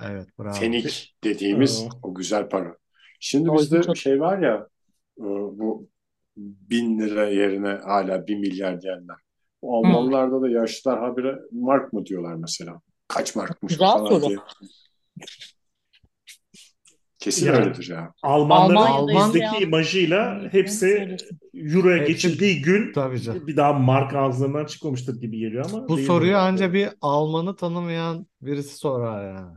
Evet 0.00 0.28
bravo. 0.38 0.54
Fenik 0.54 1.16
dediğimiz 1.24 1.88
o 2.02 2.14
güzel 2.14 2.48
para. 2.48 2.76
Şimdi 3.20 3.46
Doğru, 3.46 3.58
bizde 3.58 3.82
çok- 3.82 3.96
şey 3.96 4.20
var 4.20 4.38
ya 4.38 4.66
e, 5.18 5.24
bu 5.24 5.88
bin 6.36 6.98
lira 6.98 7.28
yerine 7.28 7.68
hala 7.68 8.26
bir 8.26 8.36
milyar 8.36 8.80
diyenler. 8.80 9.16
O 9.62 9.78
Almanlarda 9.78 10.42
da 10.42 10.48
yaşlılar 10.48 11.00
habire 11.00 11.38
mark 11.52 11.92
mı 11.92 12.06
diyorlar 12.06 12.34
mesela. 12.34 12.80
Kaç 13.10 13.36
markmış 13.36 13.72
Güzel 13.72 13.88
falan 13.88 14.08
soru. 14.08 14.28
diye. 14.28 14.38
Kesin 17.18 17.46
Ya. 17.46 17.52
öyledir 17.52 17.88
ya. 17.90 18.12
Almanların 18.22 18.76
Almanya'da 18.76 19.26
bizdeki 19.28 19.44
yaşayan- 19.44 19.62
imajıyla 19.62 20.48
hepsi 20.52 21.16
Euro'ya 21.54 21.96
Hepsi- 21.98 22.12
geçildiği 22.12 22.62
gün 22.62 22.92
Tabii 22.92 23.20
canım. 23.20 23.46
bir 23.46 23.56
daha 23.56 23.72
mark 23.72 24.14
ağızlarından 24.14 24.64
çıkmamıştır 24.66 25.20
gibi 25.20 25.38
geliyor 25.38 25.64
ama 25.72 25.88
Bu 25.88 25.96
değil 25.96 26.06
soruyu 26.08 26.30
mi? 26.30 26.36
anca 26.36 26.72
bir 26.72 26.88
Alman'ı 27.00 27.56
tanımayan 27.56 28.26
birisi 28.42 28.76
sorar 28.76 29.34
yani. 29.34 29.56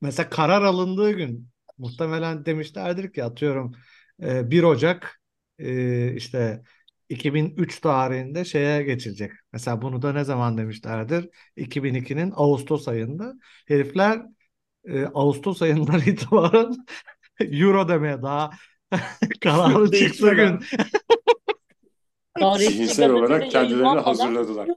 Mesela 0.00 0.28
karar 0.30 0.62
alındığı 0.62 1.10
gün 1.10 1.48
muhtemelen 1.78 2.44
demişlerdir 2.46 3.12
ki 3.12 3.24
atıyorum 3.24 3.72
e, 4.22 4.50
1 4.50 4.62
Ocak 4.62 5.20
e, 5.58 6.14
işte 6.14 6.62
2003 7.12 7.80
tarihinde 7.80 8.44
şeye 8.44 8.82
geçilecek. 8.82 9.32
Mesela 9.52 9.82
bunu 9.82 10.02
da 10.02 10.12
ne 10.12 10.24
zaman 10.24 10.58
demişlerdir? 10.58 11.28
2002'nin 11.56 12.32
Ağustos 12.36 12.88
ayında. 12.88 13.34
Herifler 13.66 14.22
e, 14.84 15.04
Ağustos 15.04 15.62
ayından 15.62 16.00
itibaren 16.06 16.74
Euro 17.40 17.88
demeye 17.88 18.22
daha 18.22 18.50
kararı 19.40 19.90
çıktığı 19.90 20.34
gün 20.34 20.60
Zihinsel 22.58 23.10
olarak 23.10 23.50
kendilerini 23.50 24.00
hazırladılar. 24.00 24.68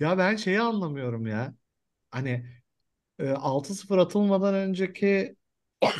Ya 0.00 0.18
ben 0.18 0.36
şeyi 0.36 0.60
anlamıyorum 0.60 1.26
ya. 1.26 1.54
Hani 2.10 2.46
e, 3.18 3.30
6-0 3.30 3.98
atılmadan 3.98 4.54
önceki 4.54 5.36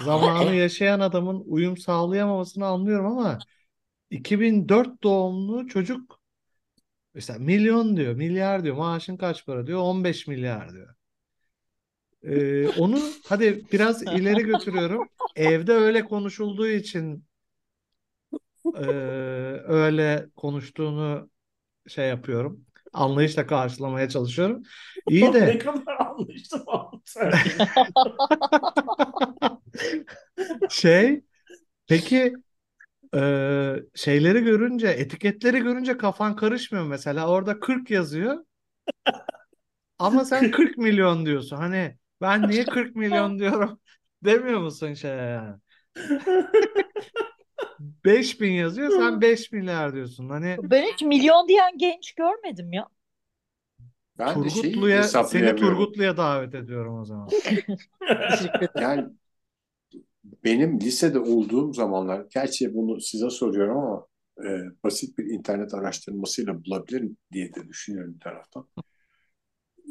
zamanı 0.05 0.55
yaşayan 0.55 1.01
adamın 1.01 1.45
uyum 1.47 1.77
sağlayamamasını 1.77 2.67
anlıyorum 2.67 3.07
ama 3.07 3.39
2004 4.11 5.03
doğumlu 5.03 5.69
çocuk 5.69 6.21
mesela 7.15 7.39
milyon 7.39 7.97
diyor, 7.97 8.15
milyar 8.15 8.65
diyor. 8.65 8.77
Maaşın 8.77 9.17
kaç 9.17 9.47
para 9.47 9.67
diyor? 9.67 9.81
15 9.81 10.27
milyar 10.27 10.73
diyor. 10.73 10.95
E, 12.23 12.69
onu 12.69 12.99
hadi 13.29 13.65
biraz 13.73 14.03
ileri 14.03 14.43
götürüyorum. 14.43 15.09
Evde 15.37 15.73
öyle 15.73 16.05
konuşulduğu 16.05 16.69
için 16.69 17.25
e, 18.75 18.87
öyle 19.67 20.27
konuştuğunu 20.37 21.31
şey 21.89 22.09
yapıyorum. 22.09 22.65
Anlayışla 22.93 23.47
karşılamaya 23.47 24.09
çalışıyorum. 24.09 24.63
İyi 25.09 25.33
de 25.33 25.41
Ne 25.47 25.59
kadar 25.59 25.97
sen. 27.05 27.33
Şey, 30.71 31.21
peki 31.87 32.35
e, 33.15 33.21
şeyleri 33.95 34.41
görünce, 34.45 34.89
etiketleri 34.89 35.59
görünce 35.61 35.97
kafan 35.97 36.37
karışmıyor 36.37 36.87
mesela. 36.87 37.29
Orada 37.29 37.61
40 37.61 37.91
yazıyor 37.91 38.45
ama 39.99 40.25
sen 40.25 40.51
40 40.51 40.79
milyon 40.79 41.27
diyorsun. 41.27 41.57
Hani 41.57 41.97
ben 42.21 42.49
niye 42.49 42.69
40 42.69 42.97
milyon 42.97 43.39
diyorum 43.39 43.81
demiyor 44.25 44.61
musun 44.61 44.95
şeye 44.95 45.17
yani? 45.17 45.57
5000 48.05 48.53
yazıyor 48.53 48.91
sen 48.91 49.21
5 49.21 49.53
milyar 49.53 49.95
diyorsun. 49.95 50.29
Hani 50.29 50.57
Ben 50.63 50.83
hiç 50.93 51.03
milyon 51.03 51.49
diyen 51.49 51.79
genç 51.79 52.13
görmedim 52.15 52.73
ya. 52.73 52.89
Ben 54.19 54.43
de 54.43 54.51
şeyi 54.51 54.75
Turgutlu'ya 54.75 55.03
seni 55.23 55.47
hesaplayamıyorum. 55.47 55.57
Turgutlu'ya 55.57 56.17
davet 56.17 56.55
ediyorum 56.55 56.99
o 57.01 57.05
zaman. 57.05 57.29
Teşekkür 58.27 58.67
ederim. 58.67 58.73
Yani 58.83 59.09
benim 60.45 60.81
lisede 60.81 61.19
olduğum 61.19 61.73
zamanlar, 61.73 62.27
gerçi 62.35 62.75
bunu 62.75 63.01
size 63.01 63.31
soruyorum 63.31 63.79
ama 63.79 64.07
e, 64.45 64.51
basit 64.85 65.19
bir 65.19 65.25
internet 65.27 65.75
araştırmasıyla 65.75 66.65
bulabilirim 66.65 67.17
diye 67.33 67.55
de 67.55 67.69
düşünüyorum 67.69 68.15
bir 68.15 68.21
taraftan. 68.21 68.69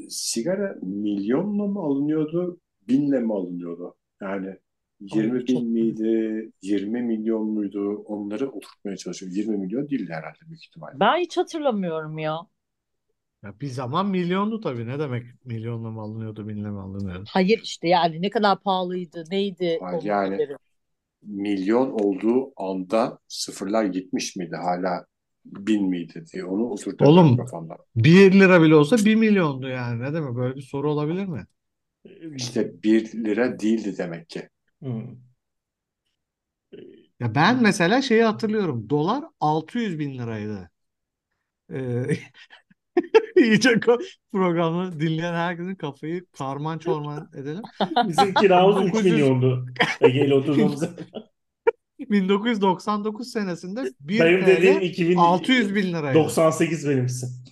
Sigara 0.10 0.76
milyonla 0.82 1.68
mı 1.68 1.80
alınıyordu, 1.80 2.60
binle 2.88 3.20
mi 3.20 3.34
alınıyordu? 3.34 3.96
Yani 4.22 4.56
20 5.00 5.32
Ay, 5.40 5.46
çok- 5.46 5.62
bin 5.62 5.72
miydi, 5.72 6.52
20 6.62 7.02
milyon 7.02 7.48
muydu? 7.50 7.96
Onları 7.96 8.50
oturtmaya 8.52 8.98
çalışıyorum. 8.98 9.38
20 9.38 9.58
milyon 9.58 9.90
değildi 9.90 10.12
herhalde 10.14 10.40
büyük 10.48 10.64
ihtimalle. 10.66 11.00
Ben 11.00 11.18
hiç 11.20 11.38
hatırlamıyorum 11.38 12.18
ya. 12.18 12.38
Ya 13.46 13.60
bir 13.62 13.68
zaman 13.68 14.08
milyondu 14.08 14.62
tabii. 14.62 14.88
Ne 14.88 15.00
demek 15.00 15.26
milyonla 15.46 15.90
mı 15.92 16.02
alınıyordu, 16.02 16.48
binle 16.48 16.70
mi 16.70 16.80
alınıyordu? 16.80 17.24
Hayır 17.30 17.60
işte 17.64 17.88
yani 17.88 18.22
ne 18.22 18.30
kadar 18.30 18.60
pahalıydı, 18.60 19.24
neydi 19.32 19.78
onun 19.82 20.02
yani- 20.02 20.34
haberi. 20.34 20.56
Milyon 21.24 21.92
olduğu 21.92 22.54
anda 22.58 23.20
sıfırlar 23.28 23.86
gitmiş 23.86 24.36
miydi 24.36 24.56
hala 24.56 25.06
bin 25.46 25.90
miydi 25.90 26.24
diye 26.34 26.46
onu 26.46 26.64
oturtamıyorum 26.70 27.26
Oğlum. 27.28 27.38
kafamda. 27.38 27.78
1 27.96 28.40
lira 28.40 28.62
bile 28.62 28.76
olsa 28.76 28.98
1 28.98 29.16
milyondu 29.16 29.68
yani. 29.68 30.02
Ne 30.04 30.14
demek? 30.14 30.36
Böyle 30.36 30.56
bir 30.56 30.62
soru 30.62 30.92
olabilir 30.92 31.26
mi? 31.26 31.46
İşte 32.36 32.84
bir 32.84 33.14
lira 33.26 33.60
değildi 33.60 33.96
demek 33.98 34.30
ki. 34.30 34.50
Hı. 34.84 34.90
Ya 37.20 37.36
ben 37.36 37.62
mesela 37.64 38.02
şeyi 38.02 38.24
hatırlıyorum. 38.24 38.90
Dolar 38.90 39.24
600 39.40 40.00
bin 40.00 40.18
liraydı. 40.18 40.72
Ee, 41.74 42.04
iyice 43.38 43.70
ko- 43.70 44.04
programı 44.32 45.00
dinleyen 45.00 45.34
herkesin 45.34 45.76
kafayı 45.76 46.26
karman 46.38 46.78
çorman 46.78 47.30
edelim. 47.36 47.62
Bizim 48.08 48.34
kiramız 48.42 48.86
3 48.86 48.94
900 48.94 49.14
milyondu. 49.14 49.66
Ege 50.02 50.26
ile 50.26 50.34
oturduğumuz. 50.34 50.82
1999 52.00 53.32
senesinde 53.32 53.84
1 54.00 54.20
Benim 54.20 54.42
TL 54.42 54.48
dediğim 54.48 54.82
2000 54.82 55.18
600 55.18 55.76
bin 55.76 55.94
liraydı. 55.94 56.20
98 56.20 56.90
benimsin. 56.90 57.46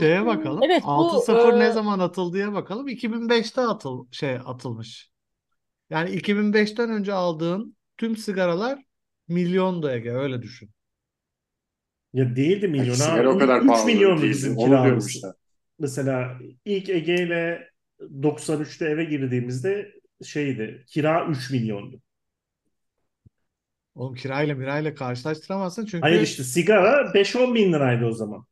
Şeye 0.00 0.26
bakalım. 0.26 0.62
Evet, 0.62 0.82
bu, 0.82 0.86
6-0 0.86 1.58
ne 1.58 1.66
e, 1.66 1.72
zaman 1.72 1.98
atıldıya 1.98 2.52
bakalım. 2.52 2.88
2005'te 2.88 3.60
atıl 3.60 4.06
şey 4.10 4.34
atılmış. 4.44 5.10
Yani 5.90 6.10
2005'ten 6.10 6.90
önce 6.90 7.12
aldığın 7.12 7.76
tüm 7.96 8.16
sigaralar 8.16 8.84
milyondu 9.28 9.90
Ege 9.90 10.10
öyle 10.10 10.42
düşün. 10.42 10.70
Ya 12.12 12.36
değildi 12.36 12.68
milyon 12.68 12.88
ha. 12.88 12.94
sigara 12.94 13.30
o 13.30 13.38
kadar 13.38 13.60
3 13.60 13.66
pahalı 13.66 13.86
milyondu 13.86 14.22
değildi. 14.22 14.30
bizim 14.30 14.56
kiramız. 14.56 15.08
işte. 15.08 15.28
Mesela 15.78 16.38
ilk 16.64 16.88
Ege 16.88 17.14
ile 17.14 17.70
93'te 18.00 18.84
eve 18.84 19.04
girdiğimizde 19.04 19.92
şeydi. 20.24 20.84
Kira 20.86 21.26
3 21.26 21.50
milyondu. 21.50 22.00
Oğlum 23.94 24.14
kirayla 24.14 24.54
mirayla 24.54 24.94
karşılaştıramazsın 24.94 25.84
çünkü 25.84 26.00
Hayır 26.00 26.20
işte 26.20 26.44
sigara 26.44 27.12
5-10 27.14 27.54
bin 27.54 27.72
liraydı 27.72 28.06
o 28.06 28.12
zaman. 28.12 28.46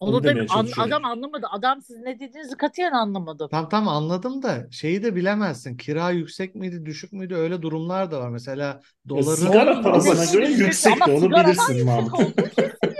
Onu 0.00 0.24
da 0.24 0.34
an- 0.50 0.68
adam 0.78 1.04
anlamadı. 1.04 1.46
Adam 1.50 1.82
siz 1.82 1.96
ne 1.96 2.20
dediğinizi 2.20 2.56
katiyen 2.56 2.92
anlamadı. 2.92 3.48
Tam 3.50 3.68
tam 3.68 3.88
anladım 3.88 4.42
da 4.42 4.66
şeyi 4.70 5.02
de 5.02 5.16
bilemezsin. 5.16 5.76
Kira 5.76 6.10
yüksek 6.10 6.54
miydi, 6.54 6.86
düşük 6.86 7.12
müydü? 7.12 7.34
Öyle 7.34 7.62
durumlar 7.62 8.10
da 8.10 8.20
var. 8.20 8.28
Mesela 8.28 8.64
Ya 8.64 8.80
doların 9.08 9.34
sigara 9.34 9.82
parasına 9.82 10.12
yüksek- 10.12 10.32
göre 10.32 10.48
yüksek 10.50 10.66
yüksekti. 10.66 11.10
Onu 11.10 11.30
bilirsin 11.30 11.86
Mahmut. 11.86 12.20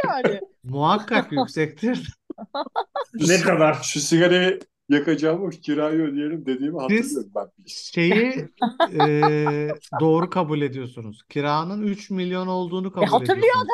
yani. 0.07 0.41
muhakkak 0.65 1.33
yüksektir. 1.33 2.15
Ne 3.15 3.41
kadar? 3.41 3.75
Şu 3.83 4.01
sigarayı 4.01 4.61
yakacağımı 4.89 5.51
kirayı 5.51 6.03
ödeyelim 6.03 6.47
dediğimi 6.47 6.81
hatırlıyorum 6.81 7.31
ben. 7.37 7.47
Şeyi 7.67 8.49
e, 9.01 9.69
doğru 10.01 10.31
kabul 10.31 10.61
ediyorsunuz. 10.63 11.23
Kiranın 11.29 11.83
3 11.83 12.11
milyon 12.11 12.47
olduğunu 12.47 12.93
kabul 12.93 13.07
hatırlıyor 13.07 13.39
ediyorsunuz. 13.39 13.69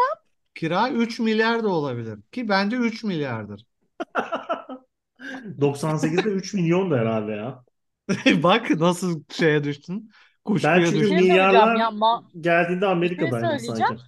Kira 0.54 0.90
3 0.90 1.18
milyar 1.20 1.64
da 1.64 1.68
olabilir. 1.68 2.18
Ki 2.32 2.48
bence 2.48 2.76
3 2.76 3.04
milyardır. 3.04 3.66
98'de 5.60 6.28
3 6.30 6.54
milyon 6.54 6.90
da 6.90 6.96
herhalde 6.98 7.32
ya. 7.32 7.64
Bak 8.42 8.70
nasıl 8.70 9.24
şeye 9.30 9.64
düştün. 9.64 10.10
Ben 10.62 10.82
Kuşkuya 10.82 10.84
çünkü 10.84 11.00
Bir 11.00 11.04
şey 11.08 11.18
düştün. 11.18 11.26
milyarlar 11.26 11.76
ya 11.76 11.88
Ma- 11.88 12.24
geldiğinde 12.40 12.86
bir 13.02 13.16
şey 13.18 13.32
sanki. 13.58 13.98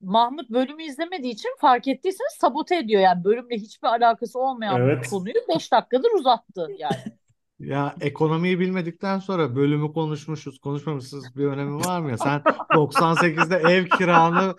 Mahmut 0.00 0.50
bölümü 0.50 0.84
izlemediği 0.84 1.32
için 1.32 1.50
fark 1.60 1.88
ettiyseniz 1.88 2.32
sabote 2.40 2.76
ediyor 2.76 3.00
yani 3.02 3.24
bölümle 3.24 3.56
hiçbir 3.56 3.88
alakası 3.88 4.38
olmayan 4.38 4.86
bir 4.86 4.96
Evet. 4.96 5.04
konuyu 5.04 5.34
5 5.48 5.72
dakikadır 5.72 6.10
uzattı 6.12 6.68
yani. 6.78 7.04
Ya 7.64 7.94
ekonomiyi 8.00 8.60
bilmedikten 8.60 9.18
sonra 9.18 9.56
bölümü 9.56 9.92
konuşmuşuz, 9.92 10.58
konuşmamışız 10.58 11.36
bir 11.36 11.44
önemi 11.46 11.76
var 11.86 12.00
mı 12.00 12.10
ya? 12.10 12.18
Sen 12.18 12.42
98'de 12.74 13.56
ev 13.56 13.86
kiranı 13.86 14.54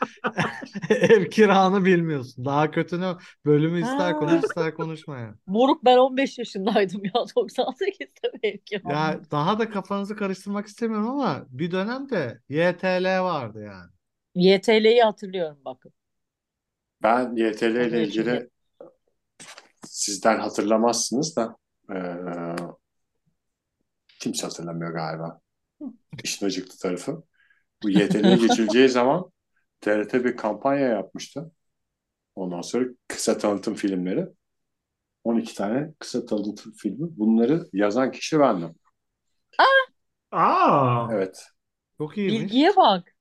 ev 0.89 1.25
kiranı 1.29 1.85
bilmiyorsun. 1.85 2.45
Daha 2.45 2.71
kötünü 2.71 3.15
bölümü 3.45 3.81
ister 3.81 4.13
Ha. 4.13 4.19
konuş 4.19 4.43
ister 4.45 4.73
konuşma 4.73 5.19
ya. 5.19 5.35
Moruk 5.47 5.85
ben 5.85 5.97
15 5.97 6.37
yaşındaydım 6.37 7.05
ya 7.05 7.11
98'de 7.35 8.31
belki. 8.43 8.81
Ya 8.89 9.19
daha 9.31 9.59
da 9.59 9.69
kafanızı 9.69 10.15
karıştırmak 10.15 10.67
istemiyorum 10.67 11.07
ama 11.09 11.45
bir 11.49 11.71
dönemde 11.71 12.39
YTL 12.49 13.21
vardı 13.21 13.63
yani. 13.63 13.91
YTL'yi 14.35 15.01
hatırlıyorum 15.03 15.57
bakın. 15.65 15.93
Ben 17.03 17.35
YTL 17.35 17.75
ile 17.87 18.03
ilgili 18.03 18.49
sizden 19.85 20.39
hatırlamazsınız 20.39 21.35
da 21.35 21.55
eee, 21.89 22.55
kimse 24.25 24.47
hatırlamıyor 24.47 24.93
galiba. 24.93 25.41
İşin 26.23 26.45
acıklı 26.45 26.77
tarafı. 26.79 27.23
Bu 27.83 27.89
YTL'ye 27.91 28.37
geçileceği 28.41 28.89
zaman 28.89 29.31
TRT 29.81 30.25
bir 30.25 30.37
kampanya 30.37 30.87
yapmıştı. 30.89 31.51
Ondan 32.35 32.61
sonra 32.61 32.85
kısa 33.07 33.37
tanıtım 33.39 33.75
filmleri. 33.75 34.27
12 35.25 35.55
tane 35.55 35.93
kısa 35.99 36.25
tanıtım 36.27 36.73
filmi. 36.73 37.17
Bunları 37.19 37.69
yazan 37.73 38.11
kişi 38.11 38.39
bendim. 38.41 38.75
Aa, 40.31 41.09
Evet. 41.09 41.45
Çok 41.97 42.17
iyiymiş. 42.17 42.53
Bilgiye 42.53 42.75
bak. 42.75 43.15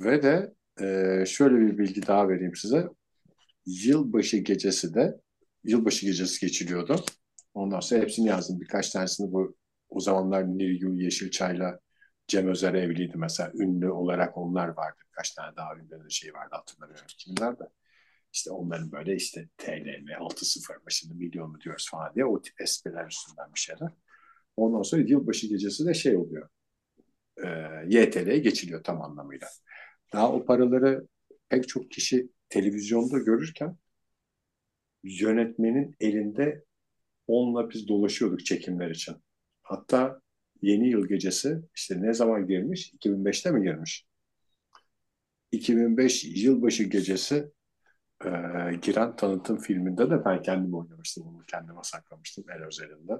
Ve 0.00 0.22
de 0.22 0.54
eee, 0.80 1.24
şöyle 1.26 1.56
bir 1.60 1.78
bilgi 1.78 2.06
daha 2.06 2.28
vereyim 2.28 2.56
size. 2.56 2.86
Yılbaşı 3.66 4.38
gecesi 4.38 4.94
de 4.94 5.20
yılbaşı 5.64 6.06
gecesi 6.06 6.40
geçiliyordu. 6.46 7.04
Ondan 7.54 7.80
sonra 7.80 8.02
hepsini 8.02 8.28
yazdım. 8.28 8.60
Birkaç 8.60 8.90
tanesini 8.90 9.32
bu 9.32 9.56
o 9.94 10.00
zamanlar 10.00 10.58
Nilgün 10.58 10.94
Yeşilçay'la 10.94 11.80
Cem 12.28 12.48
Özer 12.48 12.74
evliydi 12.74 13.18
mesela. 13.18 13.52
Ünlü 13.54 13.90
olarak 13.90 14.38
onlar 14.38 14.68
vardı. 14.68 14.98
Birkaç 15.08 15.30
tane 15.30 15.56
daha 15.56 15.76
ünlü 15.76 16.10
şey 16.10 16.34
vardı 16.34 16.54
hatırlamıyorum 16.56 17.06
kimler 17.18 17.58
de. 17.58 17.64
İşte 18.32 18.50
onların 18.50 18.92
böyle 18.92 19.16
işte 19.16 19.48
TL 19.58 20.02
mi 20.02 20.12
6-0 20.18 20.76
mı 20.76 20.90
şimdi 20.90 21.14
milyon 21.14 21.50
mu 21.50 21.60
diyoruz 21.60 21.88
falan 21.90 22.14
diye 22.14 22.24
o 22.24 22.42
tip 22.42 22.60
espriler 22.60 23.06
üstünden 23.06 23.54
bir 23.54 23.60
şeyler. 23.60 23.90
Ondan 24.56 24.82
sonra 24.82 25.02
yılbaşı 25.02 25.46
gecesi 25.46 25.86
de 25.86 25.94
şey 25.94 26.16
oluyor. 26.16 26.48
E, 27.44 27.48
YTL'ye 27.88 28.38
geçiliyor 28.38 28.84
tam 28.84 29.02
anlamıyla. 29.02 29.48
Daha 30.12 30.32
o 30.32 30.44
paraları 30.44 31.06
pek 31.48 31.68
çok 31.68 31.90
kişi 31.90 32.28
televizyonda 32.48 33.18
görürken 33.18 33.76
yönetmenin 35.02 35.96
elinde 36.00 36.64
onunla 37.26 37.70
biz 37.70 37.88
dolaşıyorduk 37.88 38.46
çekimler 38.46 38.90
için. 38.90 39.16
Hatta 39.62 40.20
yeni 40.62 40.88
yıl 40.88 41.08
gecesi 41.08 41.62
işte 41.76 42.02
ne 42.02 42.14
zaman 42.14 42.46
girmiş? 42.48 42.92
2005'te 42.94 43.50
mi 43.50 43.62
girmiş? 43.62 44.06
2005 45.52 46.24
yılbaşı 46.24 46.84
gecesi 46.84 47.52
e, 48.24 48.30
giren 48.82 49.16
tanıtım 49.16 49.58
filminde 49.58 50.10
de 50.10 50.24
ben 50.24 50.42
kendim 50.42 50.74
oynamıştım. 50.74 51.28
Onu 51.28 51.42
kendime 51.46 51.80
saklamıştım 51.84 52.44
el 52.50 52.64
özelinde. 52.66 53.12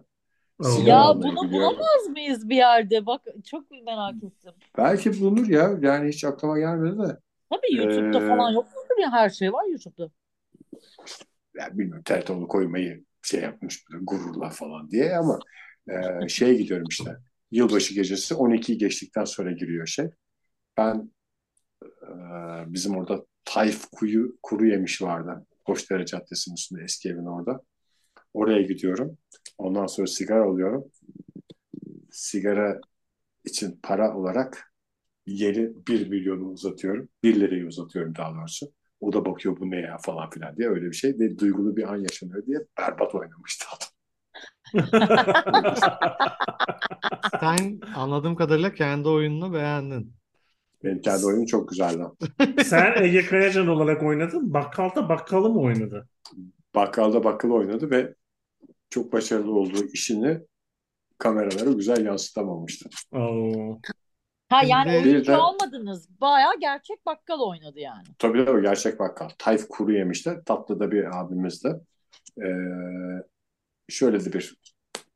Ya 0.86 1.14
bunu 1.22 1.42
biliyorum. 1.42 1.52
bulamaz 1.52 2.08
mıyız 2.10 2.48
bir 2.48 2.56
yerde? 2.56 3.06
Bak 3.06 3.22
çok 3.50 3.70
merak 3.70 4.22
ettim. 4.22 4.52
Belki 4.78 5.20
bulunur 5.20 5.48
ya. 5.48 5.78
Yani 5.82 6.08
hiç 6.08 6.24
aklıma 6.24 6.58
gelmedi 6.58 6.98
de. 6.98 7.18
Tabii 7.50 7.76
YouTube'da 7.76 8.20
Ee, 8.20 8.20
falan 8.20 8.52
yok 8.52 8.66
mudur 8.74 9.02
ya 9.02 9.12
her 9.12 9.30
şey 9.30 9.52
var 9.52 9.64
YouTube'da. 9.64 10.10
yani 11.54 11.78
bilmiyorum 11.78 12.02
TRT 12.04 12.30
onu 12.32 12.48
koymayı 12.48 13.04
şey 13.22 13.40
yapmış 13.40 13.84
gururla 14.02 14.50
falan 14.50 14.90
diye 14.90 15.16
ama 15.16 15.38
e, 15.88 16.28
şeye 16.28 16.54
gidiyorum 16.54 16.86
işte 16.90 17.16
yılbaşı 17.50 17.94
gecesi 17.94 18.34
12'yi 18.34 18.78
geçtikten 18.78 19.24
sonra 19.24 19.52
giriyor 19.52 19.86
şey. 19.86 20.06
Ben 20.76 21.12
e, 21.82 22.08
bizim 22.66 22.96
orada 22.96 23.26
Tayf 23.44 23.86
Kuyu 23.92 24.38
Kuru 24.42 24.66
Yemiş 24.66 25.02
vardı. 25.02 25.46
Koçdere 25.64 26.06
Caddesi'nin 26.06 26.54
üstünde 26.54 26.82
eski 26.82 27.08
evin 27.08 27.26
orada. 27.26 27.62
Oraya 28.34 28.62
gidiyorum. 28.62 29.18
Ondan 29.58 29.86
sonra 29.86 30.06
sigara 30.06 30.44
alıyorum. 30.44 30.84
Sigara 32.10 32.80
için 33.44 33.80
para 33.82 34.16
olarak 34.16 34.72
yeri 35.26 35.72
1 35.88 36.08
milyonu 36.08 36.44
uzatıyorum. 36.44 37.08
1 37.22 37.40
lirayı 37.40 37.66
uzatıyorum 37.66 38.14
daha 38.14 38.34
doğrusu. 38.34 38.72
O 39.00 39.12
da 39.12 39.24
bakıyor 39.24 39.60
bu 39.60 39.70
ne 39.70 39.80
ya 39.80 39.98
falan 39.98 40.30
filan 40.30 40.56
diye 40.56 40.68
öyle 40.68 40.86
bir 40.86 40.96
şey. 40.96 41.18
Ve 41.18 41.38
duygulu 41.38 41.76
bir 41.76 41.92
an 41.92 41.96
yaşanıyor 41.96 42.46
diye 42.46 42.58
berbat 42.78 43.14
oynamıştı 43.14 43.64
adam. 43.76 43.91
Sen 47.40 47.80
anladığım 47.96 48.36
kadarıyla 48.36 48.74
kendi 48.74 49.08
oyununu 49.08 49.52
beğendin. 49.54 50.12
Benim 50.84 51.00
kendi 51.00 51.26
oyunum 51.26 51.46
çok 51.46 51.68
güzeldi. 51.68 52.02
Sen 52.64 53.02
Ege 53.02 53.26
Kayacan 53.26 53.68
olarak 53.68 54.02
oynadın. 54.02 54.54
Bakkalda 54.54 55.08
bakkalı 55.08 55.50
mı 55.50 55.60
oynadı? 55.60 56.08
Bakkalda 56.74 57.24
bakkal 57.24 57.50
oynadı 57.50 57.90
ve 57.90 58.14
çok 58.90 59.12
başarılı 59.12 59.52
olduğu 59.52 59.84
işini 59.92 60.38
kameralara 61.18 61.72
güzel 61.72 62.06
yansıtamamıştı. 62.06 62.88
Oo. 63.12 63.78
Ha 64.48 64.60
yani 64.66 64.90
Şimdi- 64.92 65.04
Bir 65.04 65.12
oyuncu 65.12 65.32
de- 65.32 65.36
olmadınız. 65.36 66.20
Bayağı 66.20 66.60
gerçek 66.60 67.06
bakkal 67.06 67.40
oynadı 67.40 67.78
yani. 67.80 68.04
Tabii 68.18 68.50
o 68.50 68.62
gerçek 68.62 68.98
bakkal. 69.00 69.28
Tayf 69.38 69.68
Kuru 69.68 69.92
Yemiş'te 69.92 70.42
tatlı 70.46 70.80
da 70.80 70.90
bir 70.90 71.20
abimizdi. 71.20 71.68
Ee, 72.38 72.42
şöyle 73.88 74.24
de 74.24 74.32
bir 74.32 74.56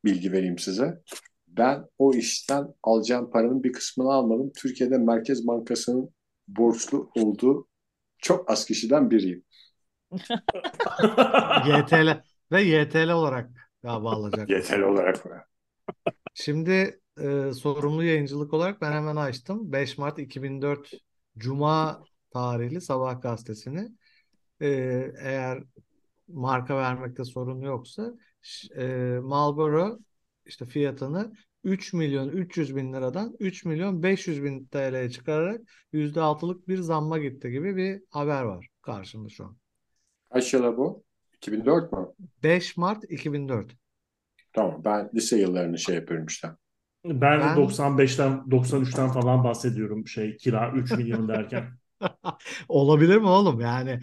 bilgi 0.05 0.31
vereyim 0.31 0.59
size. 0.59 1.01
Ben 1.47 1.85
o 1.97 2.13
işten 2.13 2.67
alacağım 2.83 3.29
paranın 3.31 3.63
bir 3.63 3.73
kısmını 3.73 4.13
almadım. 4.13 4.51
Türkiye'de 4.57 4.97
Merkez 4.97 5.47
Bankası'nın 5.47 6.09
borçlu 6.47 7.11
olduğu 7.15 7.67
çok 8.17 8.51
az 8.51 8.65
kişiden 8.65 9.11
biriyim. 9.11 9.43
YTL 11.67 12.21
ve 12.51 12.61
YTL 12.61 13.09
olarak 13.09 13.49
galiba 13.83 14.11
alacak. 14.11 14.49
Yeterli 14.49 14.85
olarak. 14.85 15.25
Şimdi 16.33 16.99
e, 17.21 17.51
sorumlu 17.53 18.03
yayıncılık 18.03 18.53
olarak 18.53 18.81
ben 18.81 18.91
hemen 18.91 19.15
açtım. 19.15 19.71
5 19.71 19.97
Mart 19.97 20.19
2004 20.19 20.91
Cuma 21.37 22.03
tarihli 22.33 22.81
Sabah 22.81 23.21
gazetesini. 23.21 23.89
E, 24.61 24.67
eğer 25.21 25.63
marka 26.27 26.77
vermekte 26.77 27.23
sorun 27.23 27.61
yoksa 27.61 28.13
e, 28.77 28.85
Marlboro 29.21 29.99
işte 30.45 30.65
fiyatını 30.65 31.33
3 31.63 31.93
milyon 31.93 32.29
300 32.29 32.75
bin 32.75 32.93
liradan 32.93 33.35
3 33.39 33.65
milyon 33.65 34.03
500 34.03 34.43
bin 34.43 34.65
TL'ye 34.65 35.09
çıkararak 35.09 35.61
%6'lık 35.93 36.67
bir 36.67 36.77
zamma 36.77 37.17
gitti 37.17 37.51
gibi 37.51 37.75
bir 37.75 38.01
haber 38.09 38.41
var 38.41 38.67
karşımda 38.81 39.29
şu 39.29 39.45
an. 39.45 39.57
Kaç 40.33 40.53
yıla 40.53 40.77
bu? 40.77 41.03
2004 41.35 41.91
mü? 41.91 42.07
5 42.43 42.77
Mart 42.77 43.03
2004. 43.09 43.71
Tamam 44.53 44.81
ben 44.85 45.09
lise 45.15 45.37
yıllarını 45.37 45.79
şey 45.79 45.95
yapıyorum 45.95 46.25
işte. 46.25 46.49
Ben 47.05 47.39
Ben- 47.39 47.55
95'ten 47.55 48.43
93'ten 48.51 49.11
falan 49.11 49.43
bahsediyorum 49.43 50.07
şey 50.07 50.37
kira 50.37 50.71
3 50.71 50.91
milyon 50.91 51.27
derken. 51.27 51.63
Olabilir 52.69 53.17
mi 53.17 53.27
oğlum? 53.27 53.59
Yani 53.59 53.99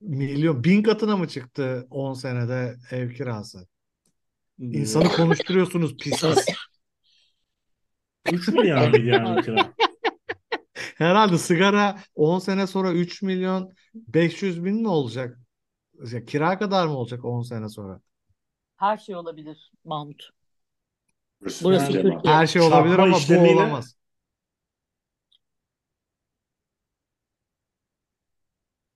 milyon 0.00 0.64
bin 0.64 0.82
katına 0.82 1.16
mı 1.16 1.28
çıktı 1.28 1.86
10 1.90 2.14
senede 2.14 2.76
ev 2.90 3.10
kirası? 3.14 3.66
İnsanı 4.58 5.08
konuşturuyorsunuz 5.08 5.96
pis 5.96 6.24
pis. 6.24 6.46
3 8.32 8.48
milyar 8.48 8.92
yani 8.94 9.42
kira? 9.44 9.72
Herhalde 10.96 11.38
sigara 11.38 11.98
10 12.14 12.38
sene 12.38 12.66
sonra 12.66 12.92
3 12.92 13.22
milyon 13.22 13.72
500 13.94 14.64
bin 14.64 14.82
mi 14.82 14.88
olacak? 14.88 15.38
Ya 16.12 16.24
kira 16.24 16.58
kadar 16.58 16.86
mı 16.86 16.96
olacak 16.96 17.24
10 17.24 17.42
sene 17.42 17.68
sonra? 17.68 18.00
Her 18.76 18.96
şey 18.96 19.16
olabilir 19.16 19.70
Mahmut. 19.84 20.30
Burası 21.40 21.64
Burası 21.64 21.92
Türkiye 21.92 22.02
Türkiye. 22.14 22.34
Her 22.34 22.46
şey 22.46 22.62
Çarpma 22.62 22.76
olabilir 22.78 22.98
ama 22.98 23.14
bu 23.14 23.18
işlemiyle- 23.18 23.54
olamaz. 23.54 23.96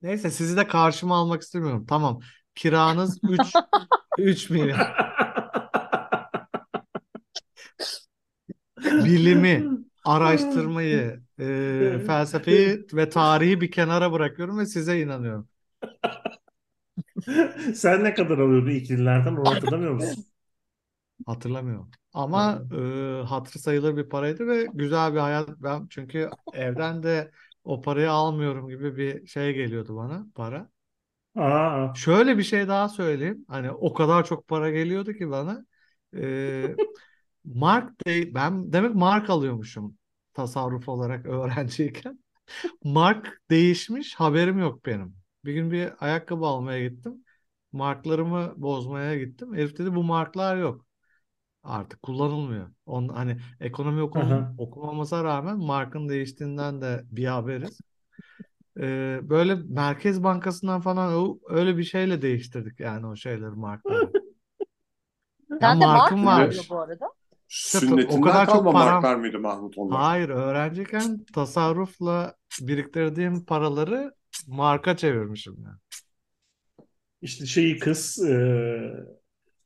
Neyse 0.03 0.31
sizi 0.31 0.57
de 0.57 0.67
karşıma 0.67 1.17
almak 1.17 1.43
istemiyorum. 1.43 1.87
Tamam. 1.89 2.21
kiranız 2.55 3.19
3 3.23 3.41
3 4.19 4.51
milyon. 4.51 4.79
Bilimi, 8.99 9.73
araştırmayı, 10.05 11.23
e, 11.41 11.99
felsefeyi 12.07 12.87
ve 12.93 13.09
tarihi 13.09 13.61
bir 13.61 13.71
kenara 13.71 14.13
bırakıyorum 14.13 14.59
ve 14.59 14.67
size 14.67 15.01
inanıyorum. 15.01 15.49
Sen 17.75 18.05
ne 18.05 18.15
kadar 18.15 18.39
alıyordun 18.39 18.71
ikililerden 18.71 19.37
onu 19.37 19.51
hatırlamıyor 19.51 19.93
musun? 19.93 20.27
Hatırlamıyorum. 21.27 21.95
Ama 22.13 22.65
e, 23.23 23.23
hatırı 23.27 23.59
sayılır 23.59 23.97
bir 23.97 24.09
paraydı 24.09 24.47
ve 24.47 24.71
güzel 24.75 25.13
bir 25.15 25.19
hayat. 25.19 25.49
Ben 25.59 25.87
çünkü 25.91 26.39
evden 26.53 27.03
de 27.03 27.31
o 27.65 27.81
parayı 27.81 28.11
almıyorum 28.11 28.69
gibi 28.69 28.97
bir 28.97 29.27
şey 29.27 29.53
geliyordu 29.55 29.97
bana 29.97 30.27
para. 30.35 30.71
Aa, 31.37 31.87
Şöyle 31.93 32.39
bir 32.39 32.43
şey 32.43 32.69
daha 32.69 32.89
söyleyeyim. 32.89 33.45
Hani 33.49 33.71
o 33.71 33.93
kadar 33.95 34.25
çok 34.27 34.49
para 34.49 34.71
geliyordu 34.71 35.13
ki 35.13 35.31
bana. 35.31 35.67
E, 36.17 36.77
mark 37.45 38.07
de 38.07 38.35
ben 38.35 38.73
demek 38.73 38.95
mark 38.95 39.31
alıyormuşum 39.31 39.99
tasarruf 40.35 40.89
olarak 40.89 41.27
öğrenciyken. 41.27 42.25
Mark 42.85 43.43
değişmiş 43.51 44.15
haberim 44.15 44.59
yok 44.59 44.87
benim. 44.87 45.17
Bir 45.45 45.55
gün 45.55 45.71
bir 45.71 45.93
ayakkabı 46.01 46.47
almaya 46.47 46.89
gittim. 46.89 47.25
Marklarımı 47.73 48.55
bozmaya 48.57 49.19
gittim. 49.19 49.55
Herif 49.55 49.79
dedi 49.79 49.95
bu 49.95 50.03
marklar 50.05 50.57
yok. 50.57 50.87
Artık 51.63 52.03
kullanılmıyor. 52.03 52.71
On, 52.87 53.09
hani 53.09 53.39
ekonomi 53.61 54.03
okum, 54.03 54.31
Aha. 54.31 54.55
okumamıza 54.59 55.25
rağmen 55.25 55.59
markın 55.59 56.09
değiştiğinden 56.09 56.81
de 56.83 57.05
bir 57.11 57.27
haberiz. 57.27 57.81
Ee, 58.81 59.21
böyle 59.23 59.55
Merkez 59.55 60.23
Bankası'ndan 60.23 60.81
falan 60.81 61.15
o- 61.15 61.39
öyle 61.49 61.77
bir 61.79 61.85
şeyle 61.85 62.23
değiştirdik 62.23 62.81
yani 62.81 63.07
o 63.07 63.17
şeyleri 63.17 63.51
markları. 63.51 64.13
Ya 65.61 65.75
Sen 65.75 65.81
de 65.81 65.87
mark 65.87 65.87
markım 65.87 66.21
mı 66.21 66.27
varmış. 66.27 66.71
bu 66.71 66.79
arada? 66.81 67.13
İşte 67.51 67.79
o 67.79 67.81
Sünnetinden 67.81 68.21
kadar 68.21 68.47
çok 68.47 68.73
param 68.73 68.73
marklar 68.73 69.17
mıydı 69.17 69.39
Mahmut 69.39 69.79
onlar? 69.79 70.01
Hayır, 70.01 70.29
öğrenciyken 70.29 71.25
tasarrufla 71.35 72.35
biriktirdiğim 72.61 73.45
paraları 73.45 74.15
marka 74.47 74.97
çevirmişim 74.97 75.57
yani. 75.65 75.79
işte 77.23 77.47
şeyi 77.47 77.79
kız 77.79 78.25
e, 78.25 78.81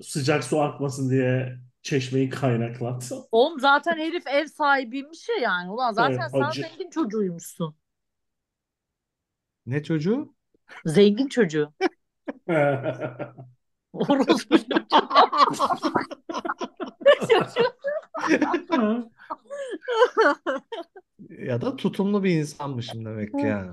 sıcak 0.02 0.44
su 0.44 0.60
akmasın 0.60 1.10
diye 1.10 1.58
çeşmeyi 1.82 2.30
kaynaklat. 2.30 3.12
Oğlum 3.32 3.60
zaten 3.60 3.96
herif 3.98 4.26
ev 4.26 4.46
sahibiymiş 4.46 5.28
ya 5.28 5.36
yani. 5.42 5.70
Ulan 5.70 5.92
zaten 5.92 6.30
Evet, 6.34 6.52
sen 6.54 6.62
zengin 6.62 6.90
çocuğuymuşsun. 6.90 7.76
Ne 9.66 9.82
çocuğu? 9.82 10.34
Zengin 10.86 11.28
çocuğu. 11.28 11.72
Orospu 13.92 14.58
çocuğu. 14.58 14.74
Ya 21.28 21.60
da 21.60 21.76
tutumlu 21.76 22.24
bir 22.24 22.30
insanmışım 22.30 23.04
demek 23.04 23.38
ki 23.38 23.46
yani. 23.46 23.70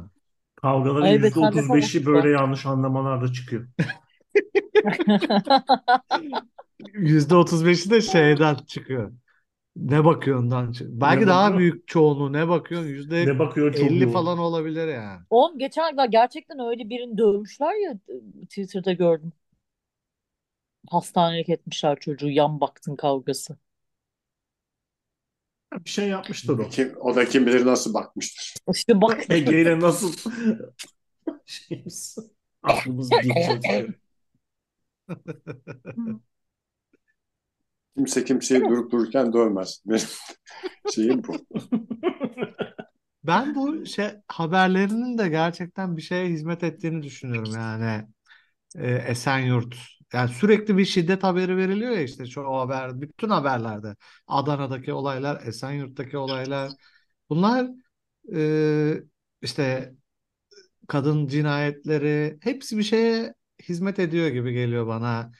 Kavgaların 0.55 1.05
Ay 1.05 1.17
be, 1.21 1.31
sen 1.31 1.55
de 1.57 1.63
%35'i 1.63 2.05
konuşma. 2.05 2.05
böyle 2.05 2.29
yanlış 2.29 2.65
anlamalarda 2.65 3.33
çıkıyor. 3.33 3.67
%35'i 6.93 7.89
de 7.89 8.01
şeyden 8.01 8.55
çıkıyor. 8.55 9.11
Ne 9.75 10.05
bakıyorsundan 10.05 10.71
çıkıyor. 10.71 11.01
Belki 11.01 11.27
Ne 11.27 11.27
daha 11.27 11.57
bakıyor? 11.57 11.57
büyük 11.57 11.87
çoğunluğu 11.87 12.33
ne 12.33 12.49
bakıyorsun? 12.49 12.89
Yüzde 12.89 13.17
Ne 13.19 13.39
bakıyor 13.39 13.73
50 13.73 14.07
çocuğu? 14.07 14.11
falan 14.11 14.37
olabilir 14.37 14.87
yani. 14.87 15.25
Oğlum 15.29 15.59
geçen 15.59 15.95
gün 15.97 16.11
gerçekten 16.11 16.59
öyle 16.59 16.89
birini 16.89 17.17
dövmüşler 17.17 17.73
ya 17.83 17.97
Twitter'da 18.49 18.93
gördüm. 18.93 19.33
Hastanelik 20.89 21.49
etmişler 21.49 21.99
çocuğu 21.99 22.29
yan 22.29 22.61
baktın 22.61 22.95
kavgası. 22.95 23.57
Bir 25.73 25.89
şey 25.89 26.07
yapmıştır 26.09 26.59
o. 26.59 26.69
Kim, 26.69 26.93
o 26.99 27.15
da 27.15 27.25
kim 27.25 27.45
bilir 27.45 27.65
nasıl 27.65 27.93
bakmıştır. 27.93 28.53
İşte 28.73 29.01
bak 29.01 29.29
Ege 29.29 29.61
ile 29.61 29.79
nasıl 29.79 30.13
şeyimiz, 31.45 32.17
aklımız 32.63 33.09
geçiyor. 33.09 33.93
Kimse 37.97 38.25
kimseyi 38.25 38.61
durup 38.61 38.91
dururken 38.91 39.33
dövmez. 39.33 39.83
Benim 39.85 40.07
şeyim 40.93 41.23
bu. 41.23 41.37
Ben 43.23 43.55
bu 43.55 43.85
şey 43.85 44.09
haberlerinin 44.27 45.17
de 45.17 45.29
gerçekten 45.29 45.97
bir 45.97 46.01
şeye 46.01 46.29
hizmet 46.29 46.63
ettiğini 46.63 47.03
düşünüyorum 47.03 47.53
yani. 47.53 48.07
Ee, 48.75 48.91
Esenyurt. 48.95 49.75
Yani 50.13 50.29
sürekli 50.29 50.77
bir 50.77 50.85
şiddet 50.85 51.23
haberi 51.23 51.57
veriliyor 51.57 51.91
ya 51.91 52.01
işte 52.01 52.25
şu 52.25 52.53
haber, 52.53 53.01
bütün 53.01 53.29
haberlerde. 53.29 53.95
Adana'daki 54.27 54.93
olaylar, 54.93 55.41
Esenyurt'taki 55.47 56.17
olaylar. 56.17 56.71
Bunlar 57.29 57.67
e, 58.35 59.03
işte 59.41 59.93
kadın 60.87 61.27
cinayetleri 61.27 62.37
hepsi 62.41 62.77
bir 62.77 62.83
şeye 62.83 63.33
hizmet 63.69 63.99
ediyor 63.99 64.27
gibi 64.27 64.53
geliyor 64.53 64.87
bana. 64.87 65.31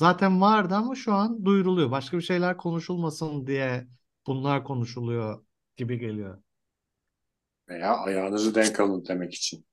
Zaten 0.00 0.40
vardı 0.40 0.74
ama 0.74 0.94
şu 0.94 1.12
an 1.14 1.44
duyuruluyor. 1.44 1.90
Başka 1.90 2.16
bir 2.16 2.22
şeyler 2.22 2.56
konuşulmasın 2.56 3.46
diye 3.46 3.86
bunlar 4.26 4.64
konuşuluyor 4.64 5.44
gibi 5.76 5.98
geliyor. 5.98 6.42
Veya 7.68 7.96
ayağınızı 7.96 8.54
denk 8.54 8.80
alın 8.80 9.04
demek 9.08 9.34
için. 9.34 9.64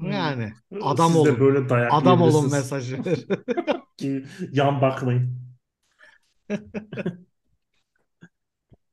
Yani 0.00 0.52
adam 0.80 1.16
Siz 1.16 1.16
olun. 1.16 1.40
böyle 1.40 1.68
dayak 1.68 1.92
Adam 1.92 2.22
olun 2.22 2.50
mesajı. 2.50 3.02
Ki 3.96 4.24
yan 4.52 4.80
bakmayın. 4.80 5.42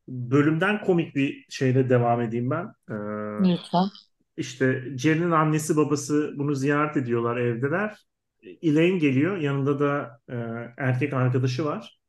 Bölümden 0.07 0.81
komik 0.81 1.15
bir 1.15 1.45
şeyle 1.49 1.89
devam 1.89 2.21
edeyim 2.21 2.49
ben. 2.49 2.65
Ee, 2.89 2.93
lütfen. 3.51 3.85
işte 4.37 4.83
Jerry'nin 4.97 5.31
annesi 5.31 5.77
babası 5.77 6.33
bunu 6.37 6.55
ziyaret 6.55 6.97
ediyorlar 6.97 7.37
evdeler. 7.37 7.97
Elaine 8.61 8.97
geliyor. 8.97 9.37
Yanında 9.37 9.79
da 9.79 10.19
e, 10.29 10.35
erkek 10.77 11.13
arkadaşı 11.13 11.65
var. 11.65 11.99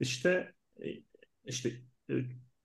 İşte 0.00 0.52
e, 0.80 0.86
işte 1.44 1.70
e, 2.10 2.14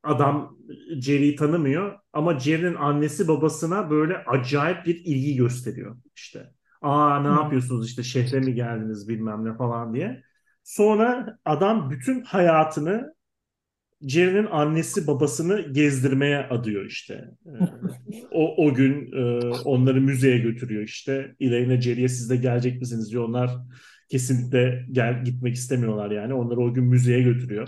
adam 0.08 0.58
Jerry'i 1.02 1.36
tanımıyor 1.36 2.00
ama 2.14 2.40
Jerry'nin 2.40 2.76
annesi 2.76 3.28
babasına 3.28 3.90
böyle 3.90 4.18
acayip 4.18 4.86
bir 4.86 4.96
ilgi 4.96 5.36
gösteriyor 5.36 5.98
işte. 6.16 6.52
Aa 6.82 7.20
ne 7.20 7.28
Hı. 7.28 7.34
yapıyorsunuz 7.34 7.90
işte 7.90 8.04
şehre 8.04 8.40
mi 8.40 8.54
geldiniz 8.54 9.10
bilmem 9.10 9.46
ne 9.46 9.58
falan 9.58 9.94
diye. 9.94 10.24
Sonra 10.64 11.40
adam 11.46 11.90
bütün 11.90 12.22
hayatını 12.22 13.16
Jerry'nin 14.02 14.46
annesi 14.46 15.08
babasını 15.08 15.62
gezdirmeye 15.74 16.38
adıyor 16.38 16.86
işte. 16.86 17.26
Ee, 18.14 18.24
o, 18.32 18.66
o 18.66 18.74
gün 18.74 19.12
e, 19.12 19.48
onları 19.66 20.02
müzeye 20.02 20.38
götürüyor 20.38 20.84
işte. 20.84 21.36
Elaine'e 21.40 21.82
Jerry'e 21.82 22.08
siz 22.08 22.30
de 22.30 22.36
gelecek 22.36 22.80
misiniz 22.80 23.12
diyor. 23.12 23.24
Onlar 23.24 23.52
kesinlikle 24.10 24.86
gel 24.92 25.24
gitmek 25.24 25.56
istemiyorlar 25.56 26.12
yani. 26.12 26.34
Onları 26.34 26.60
o 26.60 26.74
gün 26.74 26.84
müzeye 26.84 27.22
götürüyor. 27.22 27.68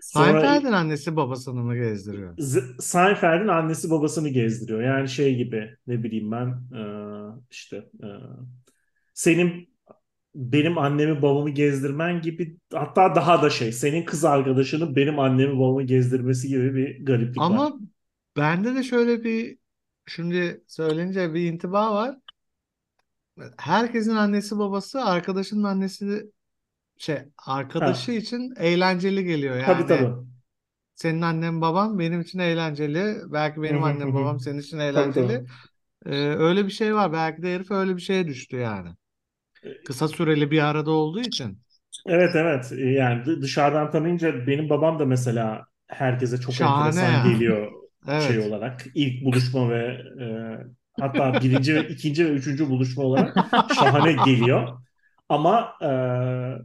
Sonra 0.00 0.42
Seinfeld'in 0.42 0.72
annesi 0.72 1.16
babasını 1.16 1.62
mı 1.62 1.76
gezdiriyor? 1.76 2.36
Z- 2.38 2.82
Seinfeld'in 2.82 3.48
annesi 3.48 3.90
babasını 3.90 4.28
gezdiriyor. 4.28 4.82
Yani 4.82 5.08
şey 5.08 5.36
gibi 5.36 5.76
ne 5.86 6.02
bileyim 6.02 6.32
ben 6.32 6.46
e, 6.76 6.82
işte 7.50 7.76
e, 7.76 8.08
senin 9.14 9.68
benim 10.34 10.78
annemi 10.78 11.22
babamı 11.22 11.50
gezdirmen 11.50 12.22
gibi 12.22 12.56
hatta 12.72 13.14
daha 13.14 13.42
da 13.42 13.50
şey 13.50 13.72
senin 13.72 14.04
kız 14.04 14.24
arkadaşının 14.24 14.96
benim 14.96 15.18
annemi 15.18 15.58
babamı 15.58 15.82
gezdirmesi 15.82 16.48
gibi 16.48 16.74
bir 16.74 17.06
gariplik 17.06 17.36
var. 17.36 17.44
Ama 17.44 17.80
bende 18.36 18.74
de 18.74 18.82
şöyle 18.82 19.24
bir 19.24 19.58
şimdi 20.06 20.64
söyleyince 20.66 21.34
bir 21.34 21.52
intiba 21.52 21.94
var. 21.94 22.16
Herkesin 23.58 24.16
annesi 24.16 24.58
babası 24.58 25.04
arkadaşının 25.04 25.64
annesi 25.64 26.30
şey 26.98 27.18
arkadaşı 27.46 28.12
Ha, 28.12 28.12
için 28.12 28.54
eğlenceli 28.58 29.24
geliyor. 29.24 29.56
tabii 29.64 29.86
Yani 29.86 29.86
tabii. 29.86 30.08
senin 30.94 31.22
annen 31.22 31.60
babam 31.60 31.98
benim 31.98 32.20
için 32.20 32.38
eğlenceli. 32.38 33.16
Belki 33.32 33.62
benim 33.62 33.84
annem 33.84 34.14
babam 34.14 34.40
senin 34.40 34.58
için 34.60 34.78
Tabii 34.92 35.14
eğlenceli. 35.14 35.14
tabii. 35.14 35.46
Ee, 36.06 36.16
öyle 36.18 36.66
bir 36.66 36.70
şey 36.72 36.94
var. 36.94 37.12
Belki 37.12 37.42
de 37.42 37.54
herif 37.54 37.70
öyle 37.70 37.96
bir 37.96 38.02
şeye 38.02 38.26
düştü 38.28 38.56
yani. 38.56 38.90
Kısa 39.84 40.08
süreli 40.08 40.50
bir 40.50 40.62
arada 40.62 40.90
olduğu 40.90 41.20
için. 41.20 41.62
Evet 42.06 42.36
evet 42.36 42.72
yani 42.72 43.24
dı- 43.24 43.42
dışarıdan 43.42 43.90
tanıyınca 43.90 44.46
benim 44.46 44.70
babam 44.70 44.98
da 44.98 45.06
mesela 45.06 45.66
herkese 45.86 46.40
çok 46.40 46.60
Şahane 46.60 46.60
enteresan 46.60 47.10
ya. 47.10 47.22
geliyor 47.22 47.72
şey 48.16 48.38
Evet. 48.38 48.40
olarak 48.40 48.84
ilk 48.94 49.24
buluşma 49.24 49.70
ve 49.70 49.76
e, 50.22 50.26
hatta 50.98 51.40
birinci 51.40 51.74
ve 51.74 51.88
ikinci 51.88 52.24
ve 52.26 52.30
üçüncü 52.30 52.68
buluşma 52.68 53.02
olarak 53.04 53.36
şahane 53.66 54.12
geliyor. 54.12 54.78
Ama 55.28 55.72
e, 55.82 55.86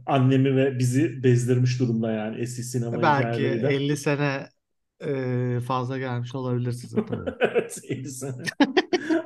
annemi 0.06 0.56
ve 0.56 0.78
bizi 0.78 1.22
bezdirmiş 1.22 1.80
durumda 1.80 2.12
yani 2.12 2.40
eski 2.40 2.62
sinema 2.62 3.02
Belki 3.02 3.28
hikayeleriyle. 3.28 3.74
50 3.74 3.96
sene 3.96 4.48
e, 5.00 5.60
fazla 5.60 5.98
gelmiş 5.98 6.34
olabilir 6.34 6.72
size 6.72 7.06
tabii. 7.06 7.30
Evet 7.40 7.78
50 7.88 8.08
sene. 8.08 8.42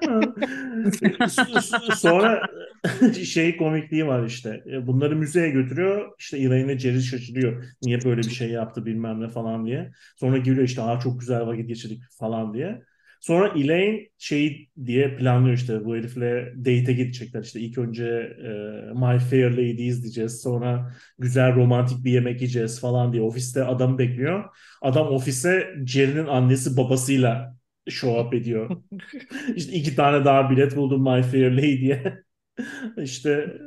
Sonra 1.96 2.42
şey 3.24 3.56
komikliği 3.56 4.06
var 4.06 4.26
işte. 4.26 4.62
E, 4.72 4.86
bunları 4.86 5.16
müzeye 5.16 5.50
götürüyor. 5.50 6.12
İşte 6.18 6.38
Elaine 6.38 6.78
Jerry 6.78 7.02
şaşırıyor. 7.02 7.64
Niye 7.82 8.04
böyle 8.04 8.20
bir 8.20 8.30
şey 8.30 8.50
yaptı 8.50 8.86
bilmem 8.86 9.20
ne 9.20 9.28
falan 9.28 9.66
diye. 9.66 9.90
Sonra 10.16 10.38
geliyor 10.38 10.64
işte 10.64 10.82
Aa, 10.82 11.00
çok 11.00 11.20
güzel 11.20 11.46
vakit 11.46 11.68
geçirdik 11.68 12.02
falan 12.18 12.54
diye. 12.54 12.82
Sonra 13.20 13.48
Elaine 13.48 14.08
şey 14.18 14.68
diye 14.84 15.16
planlıyor 15.16 15.56
işte 15.56 15.84
bu 15.84 15.96
herifle 15.96 16.52
date'e 16.58 16.92
gidecekler. 16.94 17.42
İşte 17.42 17.60
ilk 17.60 17.78
önce 17.78 18.04
e, 18.44 18.48
My 18.94 19.18
Fair 19.18 19.50
Lady 19.50 19.86
izleyeceğiz. 19.86 20.42
Sonra 20.42 20.92
güzel 21.18 21.54
romantik 21.54 22.04
bir 22.04 22.12
yemek 22.12 22.40
yiyeceğiz 22.40 22.80
falan 22.80 23.12
diye. 23.12 23.22
Ofiste 23.22 23.64
adam 23.64 23.98
bekliyor. 23.98 24.44
Adam 24.82 25.08
ofise 25.08 25.74
Jerry'nin 25.86 26.26
annesi 26.26 26.76
babasıyla 26.76 27.56
show 27.88 28.20
up 28.20 28.34
ediyor. 28.34 28.82
İşte 29.56 29.72
iki 29.72 29.96
tane 29.96 30.24
daha 30.24 30.50
bilet 30.50 30.76
buldum 30.76 31.02
My 31.02 31.22
Fair 31.22 31.50
Lady'ye. 31.50 32.22
işte 33.02 33.58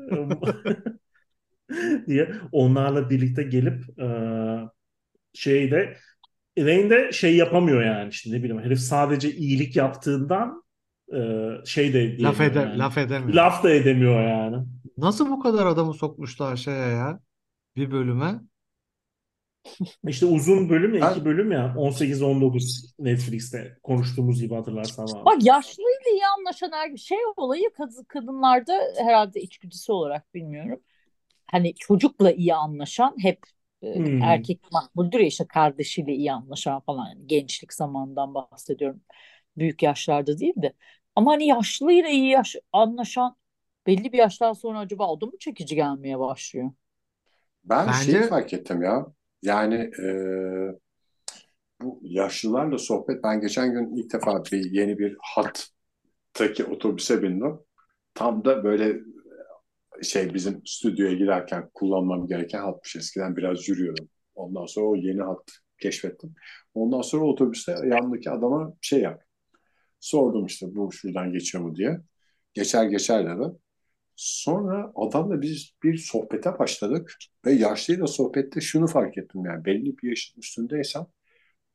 diye 2.07 2.31
onlarla 2.51 3.09
birlikte 3.09 3.43
gelip 3.43 3.99
e, 3.99 4.07
şeyde 5.33 5.97
Elaine 6.57 6.89
de 6.89 7.11
şey 7.11 7.35
yapamıyor 7.35 7.83
yani 7.83 8.09
işte 8.09 8.31
ne 8.31 8.37
bileyim 8.43 8.61
herif 8.61 8.79
sadece 8.79 9.31
iyilik 9.35 9.75
yaptığından 9.75 10.63
e, 11.13 11.19
şey 11.65 11.93
de 11.93 12.17
Laf, 12.21 12.41
ede, 12.41 12.59
yani. 12.59 12.77
laf 12.77 12.97
edemiyor. 12.97 13.33
Laf 13.33 13.63
da 13.63 13.71
edemiyor 13.71 14.21
yani. 14.29 14.65
Nasıl 14.97 15.29
bu 15.29 15.39
kadar 15.39 15.65
adamı 15.65 15.93
sokmuşlar 15.93 16.55
şeye 16.55 16.87
ya? 16.87 17.19
Bir 17.75 17.91
bölüme. 17.91 18.41
İşte 20.07 20.25
uzun 20.25 20.69
bölüm 20.69 20.93
ya 20.95 21.01
Ben- 21.01 21.11
iki 21.11 21.25
bölüm 21.25 21.51
ya 21.51 21.73
18-19 21.77 22.93
Netflix'te 22.99 23.77
konuştuğumuz 23.83 24.41
gibi 24.41 24.55
hatırlarsan 24.55 25.03
abi. 25.03 25.25
Bak 25.25 25.45
yaşlıyla 25.45 25.89
iyi 26.13 26.21
anlaşan 26.37 26.71
er 26.71 26.97
şey 26.97 27.17
olayı 27.37 27.69
kad- 27.77 28.05
kadınlarda 28.07 28.73
herhalde 28.97 29.41
içgüdüsü 29.41 29.91
olarak 29.91 30.33
bilmiyorum. 30.33 30.79
Hani 31.51 31.73
çocukla 31.75 32.31
iyi 32.31 32.55
anlaşan 32.55 33.15
hep 33.21 33.39
Hmm. 33.93 34.15
erkek 34.19 34.61
makbuldür 34.71 35.19
ya 35.19 35.25
işte 35.27 35.47
kardeşiyle 35.47 36.13
iyi 36.13 36.33
anlaşan 36.33 36.79
falan 36.81 37.07
yani 37.09 37.27
gençlik 37.27 37.73
zamanından 37.73 38.33
bahsediyorum. 38.33 39.01
Büyük 39.57 39.83
yaşlarda 39.83 40.39
değil 40.39 40.53
de. 40.57 40.73
Ama 41.15 41.31
hani 41.31 41.47
yaşlıyla 41.47 42.09
iyi 42.09 42.29
yaş 42.29 42.55
anlaşan 42.73 43.35
belli 43.87 44.13
bir 44.13 44.17
yaştan 44.17 44.53
sonra 44.53 44.79
acaba 44.79 45.07
o 45.09 45.21
da 45.21 45.25
mı 45.25 45.33
çekici 45.39 45.75
gelmeye 45.75 46.19
başlıyor? 46.19 46.71
Ben 47.63 47.87
Bence- 47.87 47.91
şeyi 47.91 48.21
fark 48.29 48.53
ettim 48.53 48.81
ya. 48.81 49.05
Yani 49.41 49.75
e, 49.75 50.05
bu 51.81 51.99
yaşlılarla 52.03 52.77
sohbet. 52.77 53.23
Ben 53.23 53.41
geçen 53.41 53.71
gün 53.73 53.95
ilk 53.97 54.13
defa 54.13 54.43
bir 54.45 54.71
yeni 54.71 54.99
bir 54.99 55.17
hattaki 55.21 56.65
otobüse 56.65 57.21
bindim. 57.23 57.59
Tam 58.13 58.45
da 58.45 58.63
böyle 58.63 58.99
şey 60.03 60.33
bizim 60.33 60.61
stüdyoya 60.65 61.13
girerken 61.13 61.69
kullanmam 61.73 62.27
gereken 62.27 62.59
hatmış. 62.59 62.95
Eskiden 62.95 63.37
biraz 63.37 63.69
yürüyordum. 63.69 64.09
Ondan 64.35 64.65
sonra 64.65 64.85
o 64.85 64.95
yeni 64.95 65.21
hat 65.21 65.51
keşfettim. 65.81 66.35
Ondan 66.73 67.01
sonra 67.01 67.25
otobüste 67.25 67.71
yanındaki 67.71 68.29
adama 68.29 68.73
şey 68.81 69.01
yap. 69.01 69.23
Sordum 69.99 70.45
işte 70.45 70.65
bu 70.75 70.91
şuradan 70.91 71.31
geçiyor 71.31 71.63
mu 71.63 71.75
diye. 71.75 72.01
Geçer 72.53 72.83
geçer 72.85 73.25
dedi. 73.25 73.57
Sonra 74.15 74.91
adamla 74.95 75.41
biz 75.41 75.71
bir 75.83 75.97
sohbete 75.97 76.59
başladık 76.59 77.15
ve 77.45 77.51
yaşlıyla 77.51 78.07
sohbette 78.07 78.61
şunu 78.61 78.87
fark 78.87 79.17
ettim 79.17 79.45
yani 79.45 79.65
belli 79.65 79.97
bir 79.97 80.09
yaşın 80.09 80.39
üstündeysem 80.39 81.07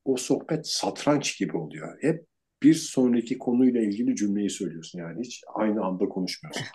o 0.04 0.16
sohbet 0.16 0.66
satranç 0.68 1.38
gibi 1.38 1.56
oluyor. 1.56 1.98
Hep 2.00 2.26
bir 2.62 2.74
sonraki 2.74 3.38
konuyla 3.38 3.80
ilgili 3.80 4.16
cümleyi 4.16 4.50
söylüyorsun 4.50 4.98
yani 4.98 5.20
hiç 5.22 5.44
aynı 5.54 5.84
anda 5.84 6.08
konuşmuyorsun. 6.08 6.66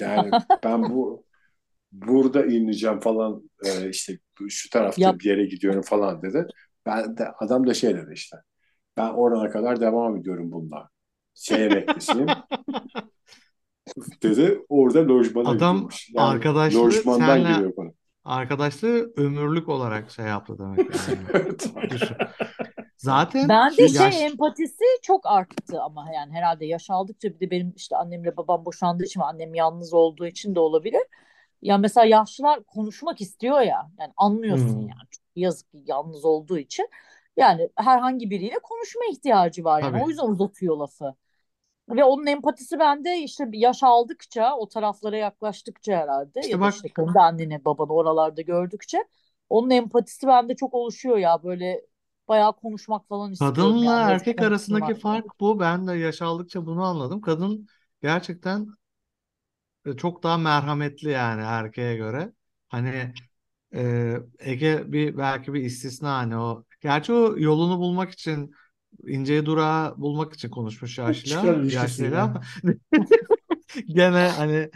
Yani 0.00 0.30
ben 0.64 0.82
bu 0.82 1.24
burada 1.92 2.46
ineceğim 2.46 3.00
falan 3.00 3.50
e, 3.64 3.90
işte 3.90 4.18
şu 4.48 4.70
tarafta 4.70 5.02
Yap. 5.02 5.20
bir 5.20 5.24
yere 5.24 5.46
gidiyorum 5.46 5.82
falan 5.82 6.22
dedi. 6.22 6.46
Ben 6.86 7.16
de 7.16 7.28
adam 7.40 7.66
da 7.66 7.74
şey 7.74 7.94
dedi 7.96 8.12
işte. 8.14 8.36
Ben 8.96 9.08
orana 9.08 9.50
kadar 9.50 9.80
devam 9.80 10.16
ediyorum 10.16 10.52
bununla. 10.52 10.88
Şeye 11.34 11.70
bekleseyim. 11.74 12.28
dedi. 14.22 14.60
Orada 14.68 15.08
lojmana 15.08 15.48
Adam 15.48 15.74
gidiyormuş. 15.76 16.10
Yani 16.14 16.28
arkadaşlığı 16.28 16.84
lojmandan 16.84 17.26
senle- 17.38 17.54
giriyor 17.54 17.74
konu. 17.74 17.94
Arkadaşlığı 18.24 19.12
ömürlük 19.16 19.68
olarak 19.68 20.10
şey 20.10 20.24
yaptı 20.24 20.58
demek 20.58 20.78
yani. 20.78 21.18
Evet. 21.34 21.70
Düşün. 21.90 22.16
Zaten 22.96 23.48
Bende 23.48 23.82
yaş- 23.82 24.14
şey 24.14 24.26
empatisi 24.26 24.84
çok 25.02 25.26
arttı 25.26 25.82
ama 25.82 26.06
yani 26.14 26.32
herhalde 26.32 26.66
yaş 26.66 26.90
aldıkça 26.90 27.28
bir 27.28 27.40
de 27.40 27.50
benim 27.50 27.72
işte 27.76 27.96
annemle 27.96 28.36
babam 28.36 28.64
boşandığı 28.64 29.04
için 29.04 29.20
annem 29.20 29.54
yalnız 29.54 29.94
olduğu 29.94 30.26
için 30.26 30.54
de 30.54 30.60
olabilir. 30.60 31.02
Ya 31.62 31.78
mesela 31.78 32.04
yaşlılar 32.06 32.64
konuşmak 32.64 33.20
istiyor 33.20 33.60
ya 33.60 33.90
yani 33.98 34.12
anlıyorsun 34.16 34.68
Hmm. 34.74 34.80
yani 34.80 35.08
Çok 35.10 35.24
yazık 35.36 35.66
yalnız 35.72 36.24
olduğu 36.24 36.58
için 36.58 36.88
yani 37.36 37.68
herhangi 37.76 38.30
biriyle 38.30 38.58
konuşma 38.62 39.02
ihtiyacı 39.12 39.64
var 39.64 39.82
yani 39.82 39.92
Tabii. 39.92 40.04
o 40.04 40.08
yüzden 40.08 40.26
uzatıyor 40.26 40.76
lafı. 40.76 41.14
Ve 41.90 42.04
onun 42.04 42.26
empatisi 42.26 42.78
bende 42.78 43.18
işte 43.18 43.48
yaş 43.52 43.82
aldıkça 43.82 44.56
o 44.56 44.68
taraflara 44.68 45.16
yaklaştıkça 45.16 45.92
herhalde 45.96 46.40
İşte 46.40 46.52
ya 46.52 46.58
da 46.58 46.60
bak- 46.60 46.74
işte 46.74 46.88
kendi 46.88 47.18
anneni 47.18 47.64
babanı 47.64 47.92
oralarda 47.92 48.42
gördükçe 48.42 49.04
onun 49.48 49.70
empatisi 49.70 50.26
bende 50.26 50.54
çok 50.56 50.74
oluşuyor 50.74 51.16
ya 51.16 51.42
böyle 51.42 51.82
bayağı 52.28 52.52
konuşmak 52.56 53.08
falan 53.08 53.32
istiyorum 53.32 53.82
Kadınla 53.82 54.00
yani. 54.00 54.10
erkek 54.10 54.42
arasındaki 54.42 54.94
fark 54.94 55.40
bu. 55.40 55.60
Ben 55.60 55.86
de 55.88 55.92
yaş 55.94 56.22
aldıkça 56.22 56.66
bunu 56.66 56.84
anladım. 56.84 57.20
Kadın 57.20 57.68
gerçekten 58.02 58.68
e, 59.86 59.96
çok 59.96 60.22
daha 60.22 60.38
merhametli 60.38 61.10
yani 61.10 61.42
erkeğe 61.42 61.96
göre. 61.96 62.32
Hani 62.68 63.14
e, 63.74 64.14
Ege 64.38 64.84
bir 64.92 65.18
belki 65.18 65.54
bir 65.54 65.62
istisna 65.62 66.16
hani 66.18 66.36
o. 66.38 66.64
Gerçi 66.80 67.12
o 67.12 67.38
yolunu 67.38 67.78
bulmak 67.78 68.12
için 68.12 68.52
inceyi 69.06 69.46
durağı 69.46 69.98
bulmak 70.00 70.34
için 70.34 70.50
konuşmuş 70.50 70.98
yaşlı 70.98 71.30
Çıkar 71.30 71.62
ilişkisiyle. 71.62 72.16
yaşlıyla 72.16 72.24
ama 72.24 72.40
gene 73.86 74.28
hani 74.36 74.70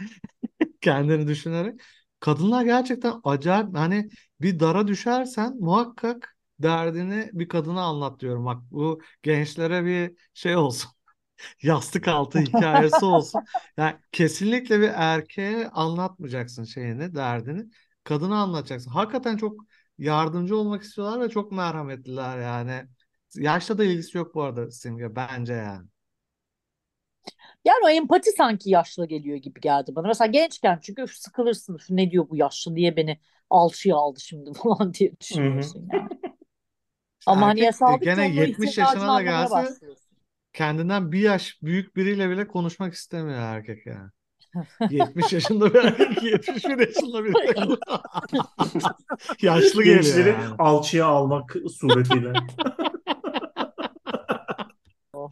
kendini 0.81 1.27
düşünerek 1.27 1.81
kadınlar 2.19 2.63
gerçekten 2.65 3.13
acayip 3.23 3.77
hani 3.77 4.09
bir 4.41 4.59
dara 4.59 4.87
düşersen 4.87 5.57
muhakkak 5.59 6.30
derdini 6.63 7.29
bir 7.33 7.47
kadına 7.49 7.81
anlat 7.83 8.19
diyorum. 8.19 8.45
Bak 8.45 8.61
bu 8.71 9.01
gençlere 9.23 9.85
bir 9.85 10.17
şey 10.33 10.55
olsun. 10.55 10.91
Yastık 11.63 12.07
altı 12.07 12.39
hikayesi 12.39 13.05
olsun. 13.05 13.45
Yani 13.77 13.95
kesinlikle 14.11 14.79
bir 14.81 14.89
erkeğe 14.95 15.69
anlatmayacaksın 15.69 16.63
şeyini, 16.63 17.15
derdini. 17.15 17.65
Kadına 18.03 18.41
anlatacaksın. 18.41 18.91
Hakikaten 18.91 19.37
çok 19.37 19.65
yardımcı 19.97 20.57
olmak 20.57 20.83
istiyorlar 20.83 21.21
ve 21.21 21.29
çok 21.29 21.51
merhametliler 21.51 22.39
yani. 22.39 22.87
Yaşla 23.35 23.77
da 23.77 23.83
ilgisi 23.83 24.17
yok 24.17 24.35
bu 24.35 24.43
arada 24.43 24.71
Simge 24.71 25.15
bence 25.15 25.53
yani. 25.53 25.87
Yani 27.65 27.85
o 27.85 27.89
empati 27.89 28.31
sanki 28.31 28.69
yaşlı 28.69 29.07
geliyor 29.07 29.37
gibi 29.37 29.61
geldi 29.61 29.95
bana. 29.95 30.07
Mesela 30.07 30.31
gençken 30.31 30.79
çünkü 30.81 31.01
üf, 31.01 31.11
sıkılırsın. 31.15 31.75
Üf, 31.75 31.89
ne 31.89 32.11
diyor 32.11 32.29
bu 32.29 32.35
yaşlı 32.37 32.75
diye 32.75 32.95
beni 32.95 33.19
alçıya 33.49 33.95
aldı 33.95 34.19
şimdi 34.19 34.53
falan 34.63 34.93
diye 34.93 35.19
düşünüyorsun 35.19 35.89
yani. 35.93 36.09
Ama 37.25 37.47
hani 37.47 37.61
Erkek 37.61 37.61
yaş 37.61 37.81
aldıkça 37.81 38.11
gene 38.15 38.25
onun 38.25 38.33
70 38.33 38.69
ihtiyacını 38.69 38.79
yaşına 38.79 39.01
da 39.17 39.21
anlamaya 39.21 39.21
gelse 39.21 39.51
başlıyorsun. 39.51 40.17
kendinden 40.53 41.11
bir 41.11 41.19
yaş 41.19 41.57
büyük 41.63 41.95
biriyle 41.95 42.29
bile 42.29 42.47
konuşmak 42.47 42.93
istemiyor 42.93 43.39
erkek 43.39 43.85
yani. 43.85 44.09
70 44.89 45.33
yaşında 45.33 45.73
bir 45.73 45.79
erkek 45.83 46.23
71 46.23 46.87
yaşında 46.87 47.25
bir 47.25 47.33
yaşlı 49.41 49.83
geliyor 49.83 50.03
Gençleri 50.03 50.29
yani. 50.29 50.55
alçıya 50.59 51.05
almak 51.05 51.55
suretiyle. 51.79 52.33
Oh. 55.13 55.31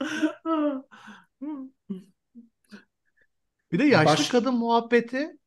Bir 3.72 3.78
de 3.78 3.84
yaşlı 3.84 4.12
Baş- 4.12 4.28
kadın 4.28 4.54
muhabbeti 4.54 5.38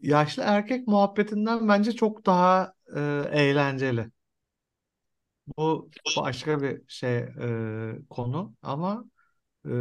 yaşlı 0.00 0.42
erkek 0.46 0.88
muhabbetinden 0.88 1.68
bence 1.68 1.92
çok 1.92 2.26
daha 2.26 2.72
e, 2.96 3.00
eğlenceli. 3.32 4.10
Bu 5.46 5.90
başka 6.16 6.62
bir 6.62 6.82
şey 6.88 7.16
e, 7.18 7.98
konu 8.10 8.54
ama 8.62 9.04
e, 9.68 9.72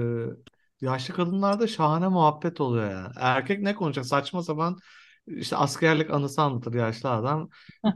yaşlı 0.82 1.14
kadınlarda 1.14 1.68
şahane 1.68 2.08
muhabbet 2.08 2.62
oluyor 2.62 2.92
ya. 2.92 3.12
Erkek 3.20 3.62
ne 3.62 3.76
konuşacak? 3.76 4.06
Saçma 4.06 4.44
sapan 4.44 4.78
işte 5.28 5.56
askerlik 5.56 6.10
anısı 6.10 6.42
anlatır 6.42 6.74
yaşlı 6.74 7.10
adam. 7.10 7.50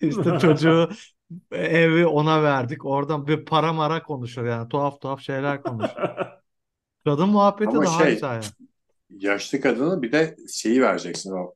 İşte 0.00 0.38
çocuğu 0.40 0.88
evi 1.52 2.06
ona 2.06 2.42
verdik. 2.42 2.84
Oradan 2.84 3.26
bir 3.26 3.44
para 3.44 3.72
mara 3.72 4.02
konuşur 4.02 4.44
yani. 4.44 4.68
Tuhaf 4.68 5.00
tuhaf 5.00 5.20
şeyler 5.20 5.62
konuşur. 5.62 5.96
Kadın 7.04 7.28
muhabbeti 7.28 7.70
Ama 7.70 7.84
daha 7.84 8.04
şey, 8.04 8.14
güzel 8.14 8.34
yani. 8.34 8.44
Yaşlı 9.10 9.60
kadına 9.60 10.02
bir 10.02 10.12
de 10.12 10.36
şeyi 10.52 10.82
vereceksin 10.82 11.32
o. 11.32 11.54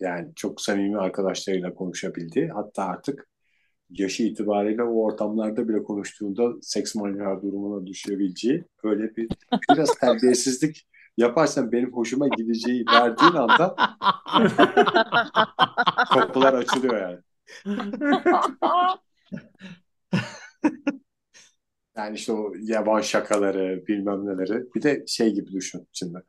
Yani 0.00 0.34
çok 0.34 0.60
samimi 0.60 0.98
arkadaşlarıyla 0.98 1.74
konuşabildiği 1.74 2.48
hatta 2.48 2.84
artık 2.84 3.27
yaşı 3.90 4.22
itibariyle 4.22 4.82
o 4.82 5.04
ortamlarda 5.04 5.68
bile 5.68 5.82
konuştuğunda 5.82 6.52
seks 6.62 6.94
manyağı 6.94 7.42
durumuna 7.42 7.86
düşebileceği 7.86 8.64
öyle 8.82 9.16
bir 9.16 9.28
biraz 9.70 9.94
terbiyesizlik 9.94 10.86
yaparsan 11.16 11.72
benim 11.72 11.92
hoşuma 11.92 12.28
gideceği 12.28 12.84
verdiğin 12.92 13.32
anda 13.32 13.76
kapılar 16.14 16.54
açılıyor 16.54 17.00
yani. 17.00 17.18
Yani 21.96 22.16
işte 22.16 22.32
o 22.32 22.52
yaban 22.60 23.00
şakaları 23.00 23.86
bilmem 23.86 24.26
neleri 24.26 24.74
bir 24.74 24.82
de 24.82 25.04
şey 25.06 25.34
gibi 25.34 25.52
düşün 25.52 25.88
şimdi. 25.92 26.22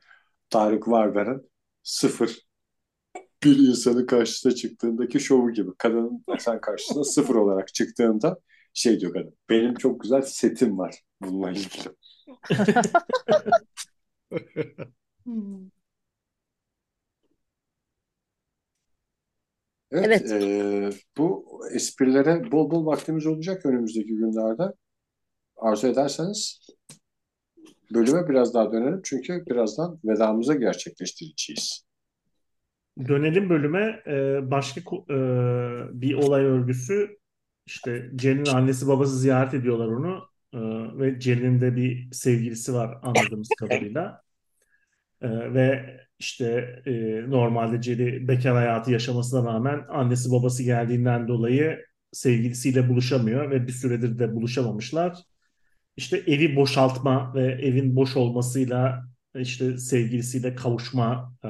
Tarık 0.49 0.87
Varver'in 0.87 1.51
sıfır 1.83 2.48
bir 3.43 3.57
insanın 3.57 4.05
karşısına 4.05 4.51
çıktığındaki 4.55 5.19
şovu 5.19 5.51
gibi. 5.53 5.71
Kadının 5.77 6.23
sen 6.39 6.61
karşısına 6.61 7.03
sıfır 7.03 7.35
olarak 7.35 7.73
çıktığında 7.73 8.39
şey 8.73 8.99
diyor 8.99 9.13
kadın. 9.13 9.35
Benim 9.49 9.75
çok 9.75 10.01
güzel 10.01 10.21
setim 10.21 10.77
var 10.77 11.01
bununla 11.21 11.51
ilgili. 11.51 11.95
Evet, 19.91 20.31
Evet. 20.31 20.41
eee, 20.41 20.89
bu 21.17 21.45
esprilere 21.73 22.51
bol 22.51 22.71
bol 22.71 22.85
vaktimiz 22.85 23.25
olacak 23.25 23.65
önümüzdeki 23.65 24.15
günlerde. 24.15 24.63
Arzu 25.57 25.87
ederseniz 25.87 26.61
bölüme 27.93 28.29
biraz 28.29 28.53
daha 28.53 28.71
dönelim 28.71 29.01
çünkü 29.03 29.45
birazdan 29.45 29.99
vedamızı 30.05 30.53
gerçekleştireceğiz. 30.55 31.83
Dönelim 33.07 33.49
bölüme. 33.49 34.03
Ee, 34.07 34.51
başka 34.51 34.81
e, 35.09 35.17
bir 36.01 36.13
olay 36.13 36.43
örgüsü 36.43 37.17
işte 37.65 38.11
Jen'in 38.21 38.45
annesi 38.45 38.87
babası 38.87 39.19
ziyaret 39.19 39.53
ediyorlar 39.53 39.87
onu 39.87 40.29
Ee, 40.53 40.57
ve 40.99 41.21
Jen'in 41.21 41.61
de 41.61 41.75
bir 41.75 42.11
sevgilisi 42.11 42.73
var 42.73 42.97
anladığımız 43.03 43.49
kadarıyla. 43.59 44.21
Ee, 45.21 45.53
ve 45.53 45.97
işte 46.19 46.45
e, 46.85 46.91
normalde 47.29 47.81
Jerry 47.81 48.27
bekar 48.27 48.55
hayatı 48.55 48.91
yaşamasına 48.91 49.53
rağmen 49.53 49.85
annesi 49.89 50.31
babası 50.31 50.63
geldiğinden 50.63 51.27
dolayı 51.27 51.85
sevgilisiyle 52.11 52.89
buluşamıyor 52.89 53.51
ve 53.51 53.67
bir 53.67 53.71
süredir 53.71 54.19
de 54.19 54.35
buluşamamışlar. 54.35 55.17
İşte 55.97 56.17
evi 56.17 56.55
boşaltma 56.55 57.33
ve 57.35 57.45
evin 57.45 57.95
boş 57.95 58.17
olmasıyla 58.17 59.05
işte 59.35 59.77
sevgilisiyle 59.77 60.55
kavuşma 60.55 61.33
e, 61.45 61.49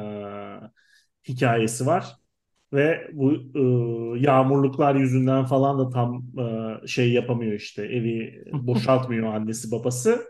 hikayesi 1.27 1.85
var. 1.85 2.15
Ve 2.73 3.07
bu 3.13 3.33
e, 4.15 4.19
yağmurluklar 4.19 4.95
yüzünden 4.95 5.45
falan 5.45 5.79
da 5.79 5.89
tam 5.89 6.23
e, 6.83 6.87
şey 6.87 7.13
yapamıyor 7.13 7.53
işte 7.53 7.83
evi 7.83 8.43
boşaltmıyor 8.53 9.33
annesi 9.33 9.71
babası. 9.71 10.25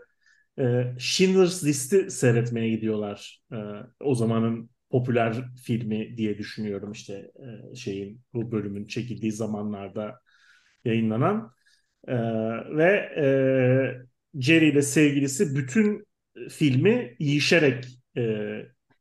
E, 0.58 0.84
Schindler's 0.98 1.64
List'i 1.64 2.10
seyretmeye 2.10 2.70
gidiyorlar. 2.70 3.42
E, 3.52 3.56
o 4.00 4.14
zamanın 4.14 4.70
popüler 4.90 5.36
filmi 5.64 6.16
diye 6.16 6.38
düşünüyorum 6.38 6.92
işte 6.92 7.30
e, 7.72 7.74
şeyin 7.76 8.22
bu 8.34 8.52
bölümün 8.52 8.86
çekildiği 8.86 9.32
zamanlarda 9.32 10.20
yayınlanan. 10.84 11.52
E, 12.08 12.14
ve 12.76 12.92
e, 13.16 14.40
Jerry 14.40 14.68
ile 14.68 14.82
sevgilisi 14.82 15.56
bütün 15.56 16.06
filmi 16.50 17.16
yiyişerek 17.18 17.84
e, 18.16 18.22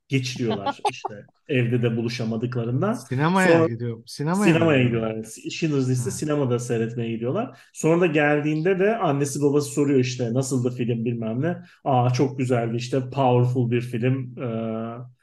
geçiriyorlar 0.10 0.80
işte 0.92 1.26
evde 1.48 1.84
de 1.84 1.98
buluşamadıklarından. 1.98 2.94
Sinemaya 2.94 3.58
Sonra 3.58 3.68
gidiyor. 3.68 4.04
Sinemaya 4.06 4.54
sinemaya 4.54 4.84
gidiyorlar? 4.84 5.26
Schindler's 5.52 5.90
List'i 5.90 6.12
sinemada 6.12 6.60
seyretmeye 6.60 7.12
gidiyorlar. 7.12 7.60
Sonra 7.74 8.02
da 8.02 8.06
geldiğinde 8.06 8.80
de 8.80 8.98
annesi 8.98 9.42
babası 9.42 9.72
soruyor 9.72 10.00
işte 10.00 10.34
nasıldı 10.34 10.72
film 10.72 11.06
bilmem 11.06 11.42
ne. 11.42 11.58
Aa 11.84 12.10
çok 12.14 12.38
güzeldi 12.38 12.78
işte 12.78 13.00
powerful 13.00 13.72
bir 13.72 13.82
film 13.82 14.36
ee, 14.40 15.20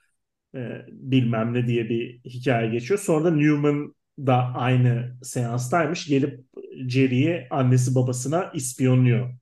e, 0.54 0.86
bilmem 0.88 1.54
ne 1.54 1.66
diye 1.66 1.88
bir 1.88 2.20
hikaye 2.24 2.70
geçiyor. 2.70 3.00
Sonra 3.00 3.24
da 3.24 3.30
Newman 3.30 3.94
da 4.18 4.34
aynı 4.54 5.16
seanstaymış. 5.22 6.06
Gelip 6.06 6.40
Jerry'i 6.88 7.46
annesi 7.50 7.94
babasına 7.94 8.50
ispiyonluyor. 8.54 9.34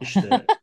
İşte 0.00 0.46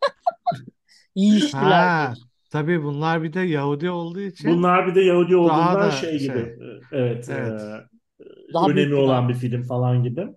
Ha, 1.53 2.07
diyorsun. 2.07 2.30
Tabii 2.51 2.83
bunlar 2.83 3.23
bir 3.23 3.33
de 3.33 3.39
Yahudi 3.39 3.89
olduğu 3.89 4.21
için 4.21 4.51
bunlar 4.51 4.87
bir 4.87 4.95
de 4.95 5.01
Yahudi 5.01 5.31
daha 5.33 5.41
olduğundan 5.41 5.81
da 5.81 5.91
şey 5.91 6.19
gibi 6.19 6.33
şey. 6.33 6.57
evet, 6.91 7.29
Evet. 7.29 7.61
e, 7.61 8.53
Daha 8.53 8.67
büyük 8.67 8.77
önemi 8.77 8.95
olan 8.95 9.29
bir 9.29 9.33
film 9.33 9.63
falan 9.63 10.03
gibi. 10.03 10.27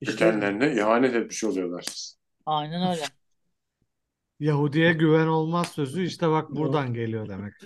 İşte 0.00 0.16
Kendilerine 0.16 0.74
ihanet 0.76 1.14
etmiş 1.14 1.44
oluyorlar. 1.44 1.84
Aynen 2.46 2.90
öyle. 2.90 3.02
Yahudi'ye 4.40 4.92
güven 4.92 5.26
olmaz 5.26 5.68
sözü 5.68 6.04
işte 6.04 6.30
bak 6.30 6.50
buradan 6.50 6.94
geliyor 6.94 7.28
demek. 7.28 7.54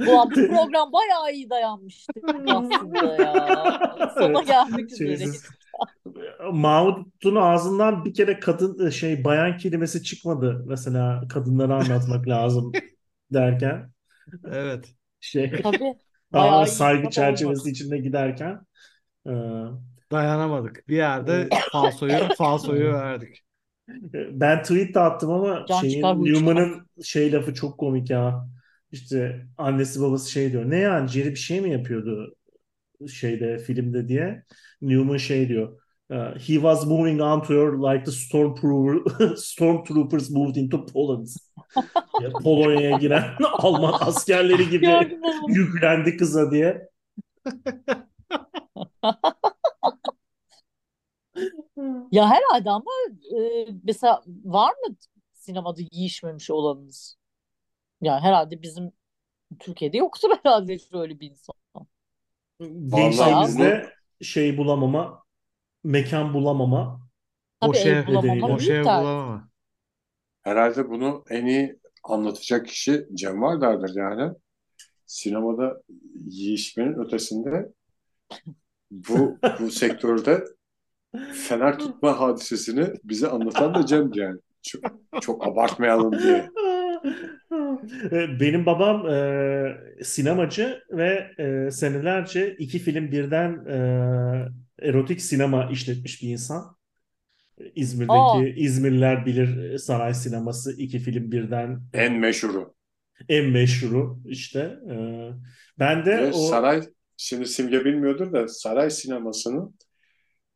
Bu, 0.00 0.06
bu 0.06 0.34
program 0.34 0.92
bayağı 0.92 1.32
iyi 1.32 1.50
dayanmıştı 1.50 2.12
aslında 2.48 3.22
ya. 3.22 4.10
Sona 4.14 4.38
Evet. 4.38 4.46
gelmek. 4.46 4.90
Şeysiz. 4.98 5.44
Mahmut'un 6.52 7.36
ağzından 7.36 8.04
bir 8.04 8.14
kere 8.14 8.40
kadın 8.40 8.90
şey 8.90 9.24
bayan 9.24 9.56
kelimesi 9.58 10.02
çıkmadı. 10.02 10.64
Mesela 10.66 11.28
kadınları 11.28 11.74
anlatmak 11.74 12.28
lazım 12.28 12.72
derken 13.32 13.92
Evet. 14.52 14.94
şey 15.20 15.52
Tabii. 15.62 15.94
daha 16.32 16.66
saygı 16.66 17.10
çerçevesi 17.10 17.68
olmadı. 17.68 17.70
içinde 17.70 17.98
giderken 17.98 18.66
e, 19.26 19.32
Dayanamadık. 20.12 20.88
Bir 20.88 20.96
yerde 20.96 21.48
falsoyu 21.72 22.28
falsoyu 22.38 22.92
verdik. 22.92 23.42
ben 24.40 24.62
tweet 24.62 24.94
de 24.94 25.00
attım 25.00 25.30
ama 25.30 25.66
Can 25.66 25.82
şeyin 25.82 25.88
çıkar. 25.88 26.16
Newman'ın 26.24 26.86
şey 27.04 27.32
lafı 27.32 27.54
çok 27.54 27.78
komik 27.78 28.10
ya. 28.10 28.48
İşte 28.92 29.46
annesi 29.58 30.00
babası 30.00 30.30
şey 30.30 30.52
diyor. 30.52 30.70
Ne 30.70 30.78
yani 30.78 31.08
Jerry 31.08 31.30
bir 31.30 31.36
şey 31.36 31.60
mi 31.60 31.70
yapıyordu 31.72 32.36
şeyde 33.08 33.58
filmde 33.58 34.08
diye. 34.08 34.44
Newman 34.82 35.16
şey 35.16 35.48
diyor. 35.48 35.79
Uh, 36.10 36.38
He 36.38 36.54
was 36.54 36.86
moving 36.86 37.20
on 37.20 37.42
to 37.46 37.52
her 37.54 37.76
like 37.76 38.04
the 38.04 38.10
stormtrooper, 38.10 39.04
stormtroopers 39.36 40.30
moved 40.30 40.56
into 40.56 40.78
Poland. 40.78 41.28
Ya, 42.20 42.30
Polonya'ya 42.44 42.98
giren 42.98 43.24
Alman 43.52 43.94
askerleri 44.00 44.70
gibi 44.70 45.18
yüklendi 45.48 46.16
kıza 46.16 46.50
diye. 46.50 46.90
Ya 52.12 52.30
herhalde 52.30 52.70
ama 52.70 52.90
e, 53.36 53.66
mesela 53.84 54.22
var 54.44 54.70
mı 54.70 54.96
sinemada 55.32 55.80
yiyişmemiş 55.92 56.50
olanınız? 56.50 57.16
Ya 58.00 58.20
herhalde 58.20 58.62
bizim 58.62 58.92
Türkiye'de 59.58 59.96
yoktur 59.96 60.30
herhalde 60.42 60.78
şöyle 60.78 61.20
bir 61.20 61.30
insan. 61.30 61.54
Gençliğimizde 62.60 63.92
şey 64.22 64.58
bulamama, 64.58 65.22
mekan 65.84 66.34
bulamama. 66.34 67.00
Tabii 67.60 67.70
Boş 67.70 67.86
ev 67.86 67.96
ev, 67.96 68.06
bulamama 68.06 68.42
Boş 68.42 68.52
boş 68.52 68.60
büyük 68.60 68.70
ev 68.72 68.84
dert. 68.84 69.02
bulamama. 69.02 69.48
Herhalde 70.42 70.88
bunu 70.90 71.24
en 71.30 71.46
iyi 71.46 71.78
anlatacak 72.04 72.66
kişi 72.66 73.06
Cem 73.14 73.42
Vardar'dır 73.42 73.90
yani. 73.94 74.32
Sinemada 75.06 75.82
yiyişmenin 76.14 77.04
ötesinde 77.04 77.68
bu 78.90 79.38
bu 79.60 79.70
sektörde 79.70 80.44
fener 81.32 81.78
tutma 81.78 82.20
hadisesini 82.20 82.86
bize 83.04 83.28
anlatan 83.28 83.74
da 83.74 83.86
Cem 83.86 84.10
yani. 84.14 84.38
Çok, 84.62 84.82
çok 85.20 85.46
abartmayalım 85.46 86.18
diye. 86.18 86.50
Benim 88.40 88.66
babam 88.66 89.08
e, 89.08 90.04
sinemacı 90.04 90.82
ve 90.90 91.30
e, 91.38 91.70
senelerce 91.70 92.56
iki 92.58 92.78
film 92.78 93.12
birden 93.12 93.66
e, 93.66 93.78
erotik 94.82 95.20
sinema 95.20 95.70
işletmiş 95.70 96.22
bir 96.22 96.28
insan. 96.28 96.76
İzmir'deki 97.74 98.12
Aa. 98.12 98.42
İzmirliler 98.56 99.26
bilir 99.26 99.78
Saray 99.78 100.14
Sineması 100.14 100.72
iki 100.82 100.98
film 100.98 101.32
birden 101.32 101.82
En 101.92 102.12
meşhuru. 102.18 102.74
en 103.28 103.44
meşhuru 103.50 104.18
işte. 104.24 104.60
E, 104.90 104.94
ben 105.78 106.06
de 106.06 106.18
Ve 106.18 106.30
o 106.32 106.32
Saray, 106.32 106.82
şimdi 107.16 107.46
Simge 107.46 107.84
bilmiyordur 107.84 108.32
da 108.32 108.48
Saray 108.48 108.90
sinemasının 108.90 109.74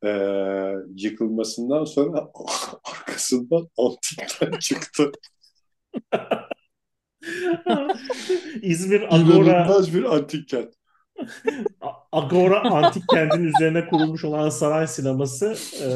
eee, 0.04 0.74
yıkılmasından 0.96 1.84
sonra 1.84 2.28
arkasından 2.84 3.68
antikten 3.78 4.58
çıktı. 4.60 5.12
İzmir 8.62 9.02
Agora 9.14 9.66
İnanılmaz 9.66 9.94
bir 9.94 10.04
antik 10.16 10.48
kent. 10.48 10.74
Agora 12.12 12.60
antik 12.60 13.08
kentin 13.08 13.44
üzerine 13.44 13.86
kurulmuş 13.86 14.24
olan 14.24 14.48
saray 14.48 14.86
sineması 14.86 15.56
e, 15.82 15.86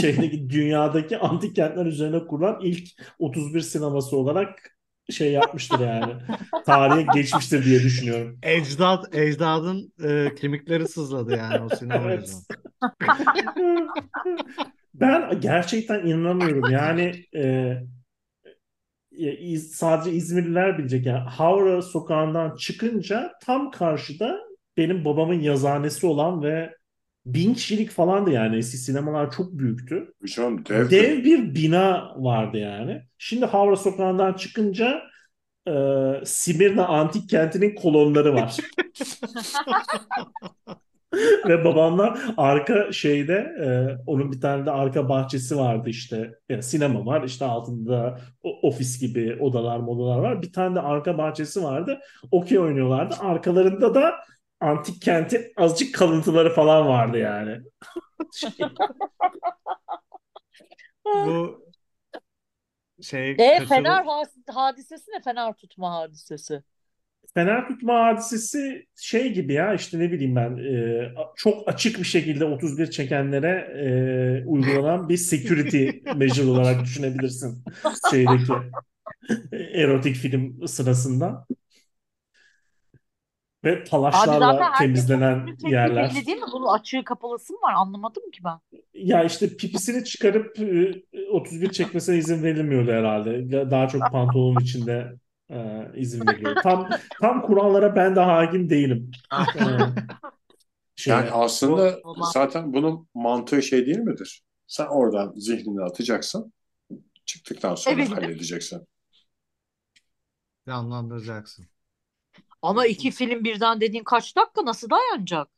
şeydeki 0.00 0.50
dünyadaki 0.50 1.18
antik 1.18 1.56
kentler 1.56 1.86
üzerine 1.86 2.26
kurulan 2.26 2.60
ilk 2.62 2.88
31 3.18 3.60
sineması 3.60 4.16
olarak 4.16 4.76
şey 5.10 5.32
yapmıştır 5.32 5.80
yani. 5.80 6.14
Tarihe 6.66 7.06
geçmiştir 7.14 7.64
diye 7.64 7.82
düşünüyorum. 7.82 8.38
Ecdad, 8.42 9.12
ecdadın 9.12 9.92
e, 10.04 10.34
kemikleri 10.34 10.88
sızladı 10.88 11.36
yani 11.36 11.64
o 11.64 11.76
sinema 11.76 12.10
Evet. 12.10 12.34
Ben 14.94 15.40
gerçekten 15.40 16.06
inanamıyorum. 16.06 16.70
Yani 16.70 17.24
e, 17.36 17.76
sadece 19.58 20.12
İzmirliler 20.12 20.78
bilecek. 20.78 21.06
Yani 21.06 21.28
Havra 21.28 21.82
sokağından 21.82 22.56
çıkınca 22.56 23.32
tam 23.42 23.70
karşıda 23.70 24.45
benim 24.76 25.04
babamın 25.04 25.40
yazıhanesi 25.40 26.06
olan 26.06 26.42
ve 26.42 26.76
bin 27.26 27.54
kişilik 27.54 27.90
falandı 27.90 28.30
yani. 28.30 28.56
Eski 28.56 28.76
sinemalar 28.76 29.30
çok 29.30 29.52
büyüktü. 29.52 30.12
Hocam 30.20 30.66
dev, 30.66 30.90
Dev 30.90 31.24
bir 31.24 31.54
bina 31.54 32.14
vardı 32.16 32.58
yani. 32.58 33.02
Şimdi 33.18 33.46
Havra 33.46 33.76
sokağından 33.76 34.32
çıkınca 34.32 35.02
e, 35.68 35.72
Simirna 36.24 36.86
Antik 36.86 37.28
Kenti'nin 37.28 37.74
kolonları 37.74 38.34
var. 38.34 38.56
Ve 41.48 41.64
babamlar 41.64 42.18
arka 42.36 42.92
şeyde 42.92 43.34
e, 43.34 43.66
onun 44.06 44.32
bir 44.32 44.40
tane 44.40 44.66
de 44.66 44.70
arka 44.70 45.08
bahçesi 45.08 45.56
vardı 45.56 45.90
işte. 45.90 46.34
Yani 46.48 46.62
sinema 46.62 47.06
var 47.06 47.22
işte 47.22 47.44
altında 47.44 48.20
ofis 48.42 49.00
gibi 49.00 49.36
odalar 49.40 49.78
modalar 49.78 50.18
var. 50.18 50.42
Bir 50.42 50.52
tane 50.52 50.74
de 50.74 50.80
arka 50.80 51.18
bahçesi 51.18 51.62
vardı. 51.62 51.98
Okey 52.30 52.58
oynuyorlardı. 52.58 53.14
Arkalarında 53.20 53.94
da 53.94 54.14
antik 54.60 55.02
kentin 55.02 55.52
azıcık 55.56 55.94
kalıntıları 55.94 56.54
falan 56.54 56.86
vardı 56.88 57.18
yani. 57.18 57.58
Bu 61.04 61.66
şey 63.02 63.32
E 63.38 63.44
kaçırıl- 63.58 63.68
Fener 63.68 64.04
hadisesi 64.54 65.10
ne? 65.10 65.20
Fener 65.22 65.52
tutma 65.52 65.94
hadisesi. 65.94 66.62
Fener 67.34 67.68
tutma 67.68 68.04
hadisesi 68.06 68.86
şey 68.96 69.32
gibi 69.32 69.52
ya 69.52 69.74
işte 69.74 69.98
ne 69.98 70.12
bileyim 70.12 70.36
ben 70.36 70.56
e, 70.58 71.12
çok 71.36 71.68
açık 71.68 71.98
bir 71.98 72.04
şekilde 72.04 72.44
31 72.44 72.90
çekenlere 72.90 73.48
e, 74.42 74.46
uygulanan 74.46 75.08
bir 75.08 75.16
security 75.16 75.90
measure 76.16 76.46
olarak 76.50 76.84
düşünebilirsin 76.84 77.64
şeydeki 78.10 78.52
erotik 79.52 80.16
film 80.16 80.68
sırasında. 80.68 81.46
Ve 83.66 83.84
herkes 83.90 84.78
temizlenen 84.78 85.46
yerler. 85.68 86.10
belli 86.10 86.26
değil 86.26 86.38
mi? 86.38 86.46
Bunun 86.52 86.66
açığı 86.66 87.04
kapalısı 87.04 87.52
mı 87.52 87.58
var? 87.62 87.74
Anlamadım 87.76 88.30
ki 88.30 88.40
ben. 88.44 88.80
Ya 88.94 89.24
işte 89.24 89.56
pipisini 89.56 90.04
çıkarıp 90.04 90.58
e, 90.60 91.02
31 91.30 91.70
çekmesine 91.72 92.16
izin 92.16 92.42
verilmiyordu 92.42 92.90
herhalde. 92.90 93.50
Daha 93.70 93.88
çok 93.88 94.02
pantolonun 94.12 94.60
içinde 94.60 95.12
e, 95.50 95.86
izin 95.96 96.26
veriliyor. 96.26 96.56
Tam 96.62 96.88
tam 97.20 97.42
kurallara 97.42 97.96
ben 97.96 98.16
de 98.16 98.20
hakim 98.20 98.70
değilim. 98.70 99.10
E, 99.32 99.62
şeye. 100.96 101.10
yani 101.10 101.30
aslında 101.30 102.00
Olan. 102.04 102.30
zaten 102.32 102.72
bunun 102.72 103.08
mantığı 103.14 103.62
şey 103.62 103.86
değil 103.86 103.98
midir? 103.98 104.42
Sen 104.66 104.86
oradan 104.86 105.32
zihnini 105.36 105.82
atacaksın. 105.82 106.52
Çıktıktan 107.24 107.74
sonra 107.74 107.94
Evet. 107.94 108.10
halledeceksin. 108.10 108.86
canlandıracaksın. 110.66 111.66
Ama 112.66 112.86
iki 112.86 113.10
film 113.10 113.44
birden 113.44 113.80
dediğin 113.80 114.04
kaç 114.04 114.36
dakika 114.36 114.64
nasıl 114.64 114.90
dayanacak? 114.90 115.48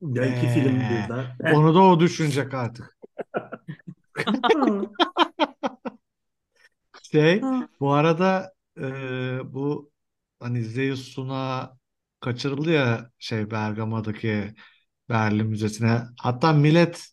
Ya 0.00 0.24
iki 0.26 0.48
film 0.48 0.80
birden. 0.80 1.54
Onu 1.54 1.74
da 1.74 1.82
o 1.82 2.00
düşünecek 2.00 2.54
artık. 2.54 2.96
Şey, 7.12 7.42
bu 7.80 7.92
arada 7.92 8.52
e, 8.78 8.82
bu 9.54 9.90
hani 10.40 10.64
Zeus 10.64 11.00
Suna 11.00 11.76
kaçırıldı 12.20 12.70
ya 12.72 13.10
şey 13.18 13.50
Bergama'daki 13.50 14.54
Berlin 15.08 15.46
Müzesi'ne. 15.46 16.02
Hatta 16.20 16.52
Millet 16.52 17.06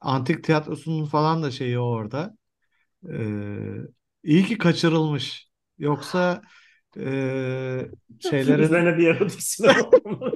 Antik 0.00 0.44
Tiyatrosu'nun 0.44 1.06
falan 1.06 1.42
da 1.42 1.50
şeyi 1.50 1.78
orada. 1.78 2.36
E, 3.10 3.16
iyi 4.24 4.44
ki 4.44 4.58
kaçırılmış. 4.58 5.48
Yoksa 5.78 6.42
e, 6.96 7.90
şeylerin 8.20 8.62
Üzerine 8.62 8.98
bir 8.98 9.28
sinema. 9.28 9.90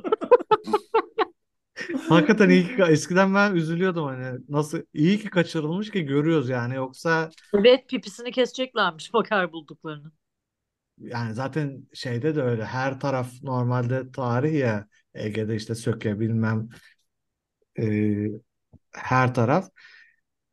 hakikaten 2.08 2.50
iyi 2.50 2.76
ki 2.76 2.82
eskiden 2.82 3.34
ben 3.34 3.54
üzülüyordum 3.54 4.04
hani 4.04 4.38
nasıl 4.48 4.82
iyi 4.94 5.18
ki 5.18 5.30
kaçırılmış 5.30 5.90
ki 5.90 6.02
görüyoruz 6.02 6.48
yani 6.48 6.74
yoksa 6.74 7.30
Evet 7.54 7.88
pipisini 7.88 8.32
keseceklermiş 8.32 9.12
bakar 9.12 9.52
bulduklarını. 9.52 10.12
Yani 10.98 11.34
zaten 11.34 11.88
şeyde 11.94 12.36
de 12.36 12.42
öyle. 12.42 12.64
Her 12.64 13.00
taraf 13.00 13.42
normalde 13.42 14.12
tarih 14.12 14.58
ya. 14.58 14.88
Ege'de 15.14 15.56
işte 15.56 15.74
Söke 15.74 16.20
bilmem 16.20 16.68
e, 17.78 17.84
her 18.92 19.34
taraf. 19.34 19.70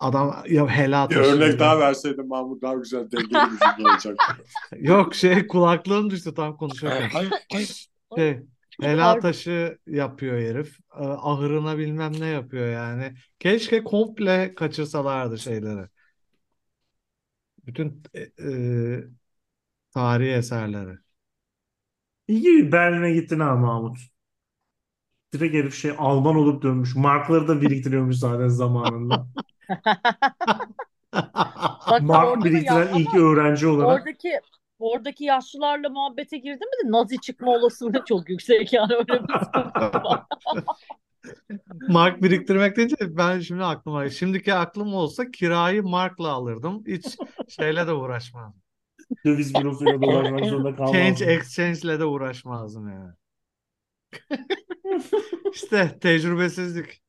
Adam 0.01 0.35
ya 0.49 0.67
helal 0.67 1.09
Bir 1.09 1.15
taşı 1.15 1.29
örnek 1.29 1.59
daha 1.59 1.79
verseydin 1.79 2.27
Mahmut 2.27 2.61
daha 2.61 2.73
güzel 2.73 3.11
dengeli 3.11 3.51
bir 3.79 3.83
olacaktı. 3.85 4.33
Yok 4.79 5.15
şey 5.15 5.47
kulaklığım 5.47 6.09
düştü 6.09 6.33
tam 6.33 6.57
konuşurken. 6.57 7.09
Hayır, 7.09 7.87
Şey, 8.17 8.39
helal 8.81 9.21
taşı 9.21 9.77
yapıyor 9.87 10.37
herif. 10.37 10.79
E, 10.99 11.03
Ahırına 11.03 11.77
bilmem 11.77 12.11
ne 12.19 12.27
yapıyor 12.27 12.67
yani. 12.67 13.13
Keşke 13.39 13.83
komple 13.83 14.55
kaçırsalardı 14.55 15.37
şeyleri. 15.37 15.87
Bütün 17.65 18.03
e, 18.13 18.21
e, 18.21 19.03
tarihi 19.93 20.31
eserleri. 20.31 20.97
İyi 22.27 22.41
ki 22.41 22.71
Berlin'e 22.71 23.13
gittin 23.13 23.39
ha 23.39 23.55
Mahmut. 23.55 23.97
Direkt 25.33 25.53
herif 25.55 25.75
şey 25.75 25.91
Alman 25.97 26.35
olup 26.35 26.63
dönmüş. 26.63 26.95
Markları 26.95 27.47
da 27.47 27.61
biriktiriyormuş 27.61 28.15
zaten 28.15 28.47
zamanında. 28.47 29.27
Bak 31.13 31.13
Mark 32.01 32.45
biriktiren 32.45 32.95
ilk 32.95 33.15
öğrenci 33.15 33.67
olarak. 33.67 33.99
oradaki 33.99 34.39
oradaki 34.79 35.23
yaşlılarla 35.23 35.89
muhabbete 35.89 36.37
girdi 36.37 36.59
mi 36.65 36.87
de 36.87 36.91
Nazi 36.91 37.21
çıkma 37.21 37.51
olasılığı 37.51 38.05
çok 38.05 38.29
yüksek 38.29 38.73
yani 38.73 38.93
öyle 38.93 39.23
bir. 39.27 39.33
Mark 41.89 42.23
biriktirmek 42.23 42.77
deyince 42.77 43.17
ben 43.17 43.39
şimdi 43.39 43.63
aklıma 43.63 44.09
şimdiki 44.09 44.53
aklım 44.53 44.93
olsa 44.93 45.31
kirayı 45.31 45.83
markla 45.83 46.29
alırdım. 46.29 46.83
Hiç 46.87 47.17
şeyle 47.47 47.87
de 47.87 47.93
uğraşmazdım. 47.93 48.61
Döviz 49.25 49.55
bürosuyla 49.55 50.01
dolaşmak 50.01 50.45
zorunda 50.45 50.75
Change 50.85 50.95
kalmazdım. 50.99 51.29
exchange'le 51.29 51.99
de 51.99 52.05
uğraşmazdım 52.05 52.89
yani. 52.89 53.13
İşte 55.53 55.97
tecrübesizlik. 56.01 57.01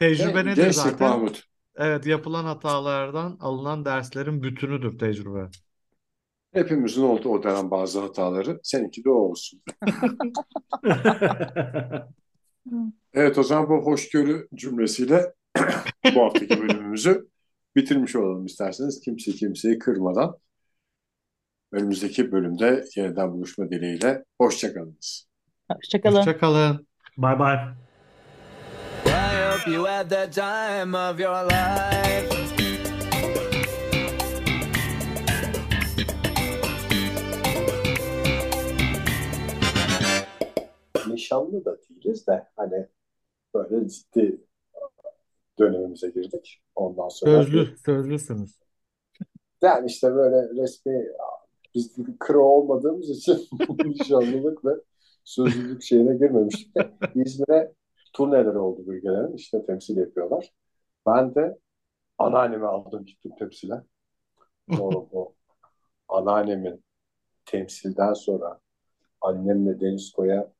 Tecrübe 0.00 0.44
nedir 0.44 0.56
Gençlik 0.56 0.74
zaten? 0.74 1.08
Mahmut. 1.08 1.44
Evet, 1.76 2.06
yapılan 2.06 2.44
hatalardan 2.44 3.36
alınan 3.40 3.84
derslerin 3.84 4.42
bütünüdür 4.42 4.98
tecrübe. 4.98 5.48
Hepimizin 6.52 7.02
oldu 7.02 7.28
o 7.28 7.42
dönem 7.42 7.70
bazı 7.70 8.00
hataları. 8.00 8.60
Seninki 8.62 9.04
de 9.04 9.10
o 9.10 9.12
olsun. 9.12 9.62
Evet 13.14 13.38
o 13.38 13.42
zaman 13.42 13.68
bu 13.68 13.86
hoşgörü 13.86 14.48
cümlesiyle 14.54 15.32
bu 16.14 16.22
haftaki 16.22 16.60
bölümümüzü 16.60 17.28
bitirmiş 17.76 18.16
olalım 18.16 18.46
isterseniz. 18.46 19.00
Kimse 19.00 19.32
kimseyi 19.32 19.78
kırmadan. 19.78 20.36
Önümüzdeki 21.72 22.32
bölümde 22.32 22.84
yeniden 22.96 23.32
buluşma 23.32 23.70
dileğiyle. 23.70 24.24
Hoşçakalınız. 24.40 25.28
Hoşçakalın. 25.72 26.16
Hoşçakalın. 26.16 26.86
Bye 27.18 27.38
bye. 27.38 27.89
Hope 29.60 29.72
you 29.72 29.84
had 29.84 30.08
the 30.08 30.26
time 30.26 30.94
of 30.94 31.20
your 31.20 31.44
life. 31.44 32.30
Nişanlı 41.06 41.64
da 41.64 41.78
değiliz 41.90 42.26
de 42.26 42.46
hani 42.56 42.86
böyle 43.54 43.88
ciddi 43.88 44.40
dönemimize 45.58 46.10
girdik. 46.10 46.62
Ondan 46.74 47.08
sonra 47.08 47.42
Sözlü, 47.42 47.76
sözlüsünüz. 47.76 48.58
yani 49.62 49.86
işte 49.86 50.14
böyle 50.14 50.62
resmi 50.62 51.06
biz 51.74 51.96
kro 52.20 52.42
olmadığımız 52.42 53.10
için 53.10 53.48
nişanlılık 53.84 54.64
ve 54.64 54.70
sözlülük 55.24 55.82
şeyine 55.82 56.14
girmemiştik 56.16 56.76
İzmir'e 57.14 57.79
turneler 58.12 58.54
oldu 58.54 58.86
bölgelerin 58.86 59.36
işte 59.36 59.66
temsil 59.66 59.96
yapıyorlar. 59.96 60.52
Ben 61.06 61.34
de 61.34 61.58
anneannemi 62.18 62.66
aldım 62.66 63.04
gittim 63.04 63.32
temsile. 63.38 63.82
Oğlum 64.80 65.08
o 65.12 65.34
anneannemin 66.08 66.84
temsilden 67.44 68.12
sonra 68.12 68.60
annemle 69.20 69.80
Deniz 69.80 70.12
Koya 70.12 70.52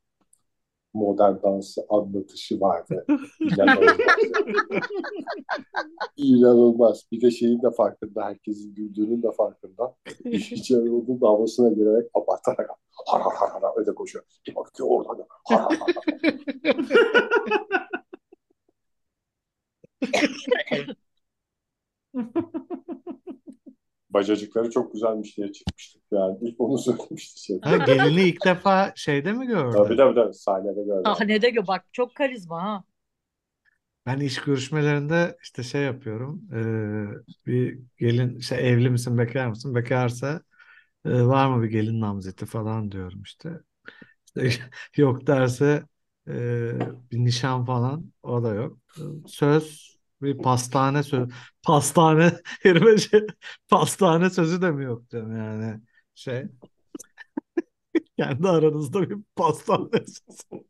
modern 0.95 1.43
dansı 1.43 1.87
anlatışı 1.89 2.61
vardı. 2.61 3.07
İnanılmaz. 3.41 3.97
İnanılmaz. 6.17 7.07
Bir 7.13 7.21
de 7.21 7.31
şeyin 7.31 7.63
de 7.63 7.71
farkında, 7.71 8.25
herkesin 8.25 8.75
güldüğünün 8.75 9.23
de 9.23 9.33
farkında. 9.33 9.95
İş 10.25 10.53
içeri 10.53 10.91
olduğu 10.91 11.21
davasına 11.21 11.69
girerek 11.69 12.11
abartarak 12.15 12.71
har 13.07 13.21
har 13.21 13.33
har 13.51 13.63
har 13.63 13.73
öyle 13.79 13.95
koşuyor. 13.95 14.25
Bir 14.47 14.55
bakıyor 14.55 14.89
oradan 14.91 15.27
har 15.45 15.61
har 15.61 15.71
har. 15.79 15.79
har. 15.81 15.95
Bacacıkları 24.11 24.71
çok 24.71 24.93
güzelmiş 24.93 25.37
diye 25.37 25.53
çıkmıştık. 25.53 26.03
Yani 26.13 26.39
ilk 26.41 26.61
onu 26.61 26.79
söylemişti 26.79 27.43
şey. 27.45 27.61
Ha, 27.63 27.77
gelini 27.77 28.23
ilk 28.23 28.45
defa 28.45 28.93
şeyde 28.97 29.33
mi 29.33 29.39
Tabii 29.39 29.49
gördü? 29.49 29.97
tabii 29.97 30.15
tabii 30.15 30.35
sahnede 30.35 30.83
gördüm. 30.85 31.13
Sahnede 31.19 31.51
gö 31.51 31.67
bak 31.67 31.85
çok 31.93 32.15
karizma 32.15 32.63
ha. 32.63 32.85
Ben 34.07 34.21
iş 34.21 34.41
görüşmelerinde 34.43 35.37
işte 35.43 35.63
şey 35.63 35.83
yapıyorum. 35.83 36.43
eee, 36.53 37.35
bir 37.47 37.79
gelin 37.99 38.41
şey 38.41 38.71
evli 38.73 38.91
misin 38.91 39.19
bekar 39.19 39.47
mısın? 39.47 39.75
Bekarsa 39.75 40.41
eee, 41.07 41.27
var 41.27 41.49
mı 41.57 41.63
bir 41.63 41.69
gelin 41.71 42.01
namzeti 42.01 42.47
falan 42.47 42.93
diyorum 42.93 43.23
işte. 43.23 43.61
İşte 44.37 44.65
yok 44.97 45.27
derse 45.27 45.85
eee, 46.29 46.79
bir 47.13 47.19
nişan 47.19 47.65
falan 47.65 48.13
o 48.23 48.43
da 48.45 48.55
yok. 48.55 48.79
Söz 49.27 49.97
bir 50.23 50.43
pastane 50.43 51.03
söz 51.03 51.29
pastane 51.63 52.33
herime 52.63 52.99
şey, 52.99 53.27
pastane 53.69 54.31
sözü 54.31 54.63
de 54.63 54.71
mi 54.71 54.85
yok 54.85 55.11
diyorum 55.11 55.37
yani 55.37 55.81
şey 56.15 56.45
kendi 58.19 58.49
aranızda 58.49 59.11
bir 59.11 59.19
pastane 59.37 59.91
sözü. 60.07 60.65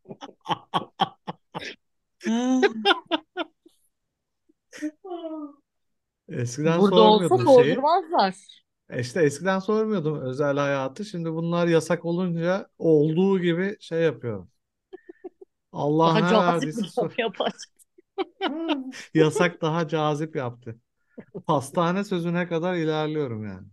Eskiden 6.29 6.81
Burada 6.81 7.01
olsa 7.03 7.47
şeyi. 7.47 7.77
doldurmazlar. 7.77 8.35
E 8.91 9.01
İşte 9.01 9.23
eskiden 9.23 9.59
sormuyordum 9.59 10.21
özel 10.21 10.57
hayatı. 10.59 11.05
Şimdi 11.05 11.33
bunlar 11.33 11.67
yasak 11.67 12.05
olunca 12.05 12.69
olduğu 12.79 13.41
gibi 13.41 13.77
şey 13.81 14.03
yapıyorum. 14.03 14.51
Allah 15.73 16.15
Daha 16.15 16.21
ne 16.21 16.27
cazip 16.27 16.39
verdiyse 16.39 16.83
bir 16.83 16.87
sor- 16.89 17.19
yapar. 17.19 17.53
yasak 19.15 19.63
daha 19.63 19.89
cazip 19.89 20.37
yaptı. 20.37 20.81
Pastane 21.47 22.05
sözüne 22.05 22.49
kadar 22.49 22.75
ilerliyorum 22.77 23.47
yani. 23.47 23.69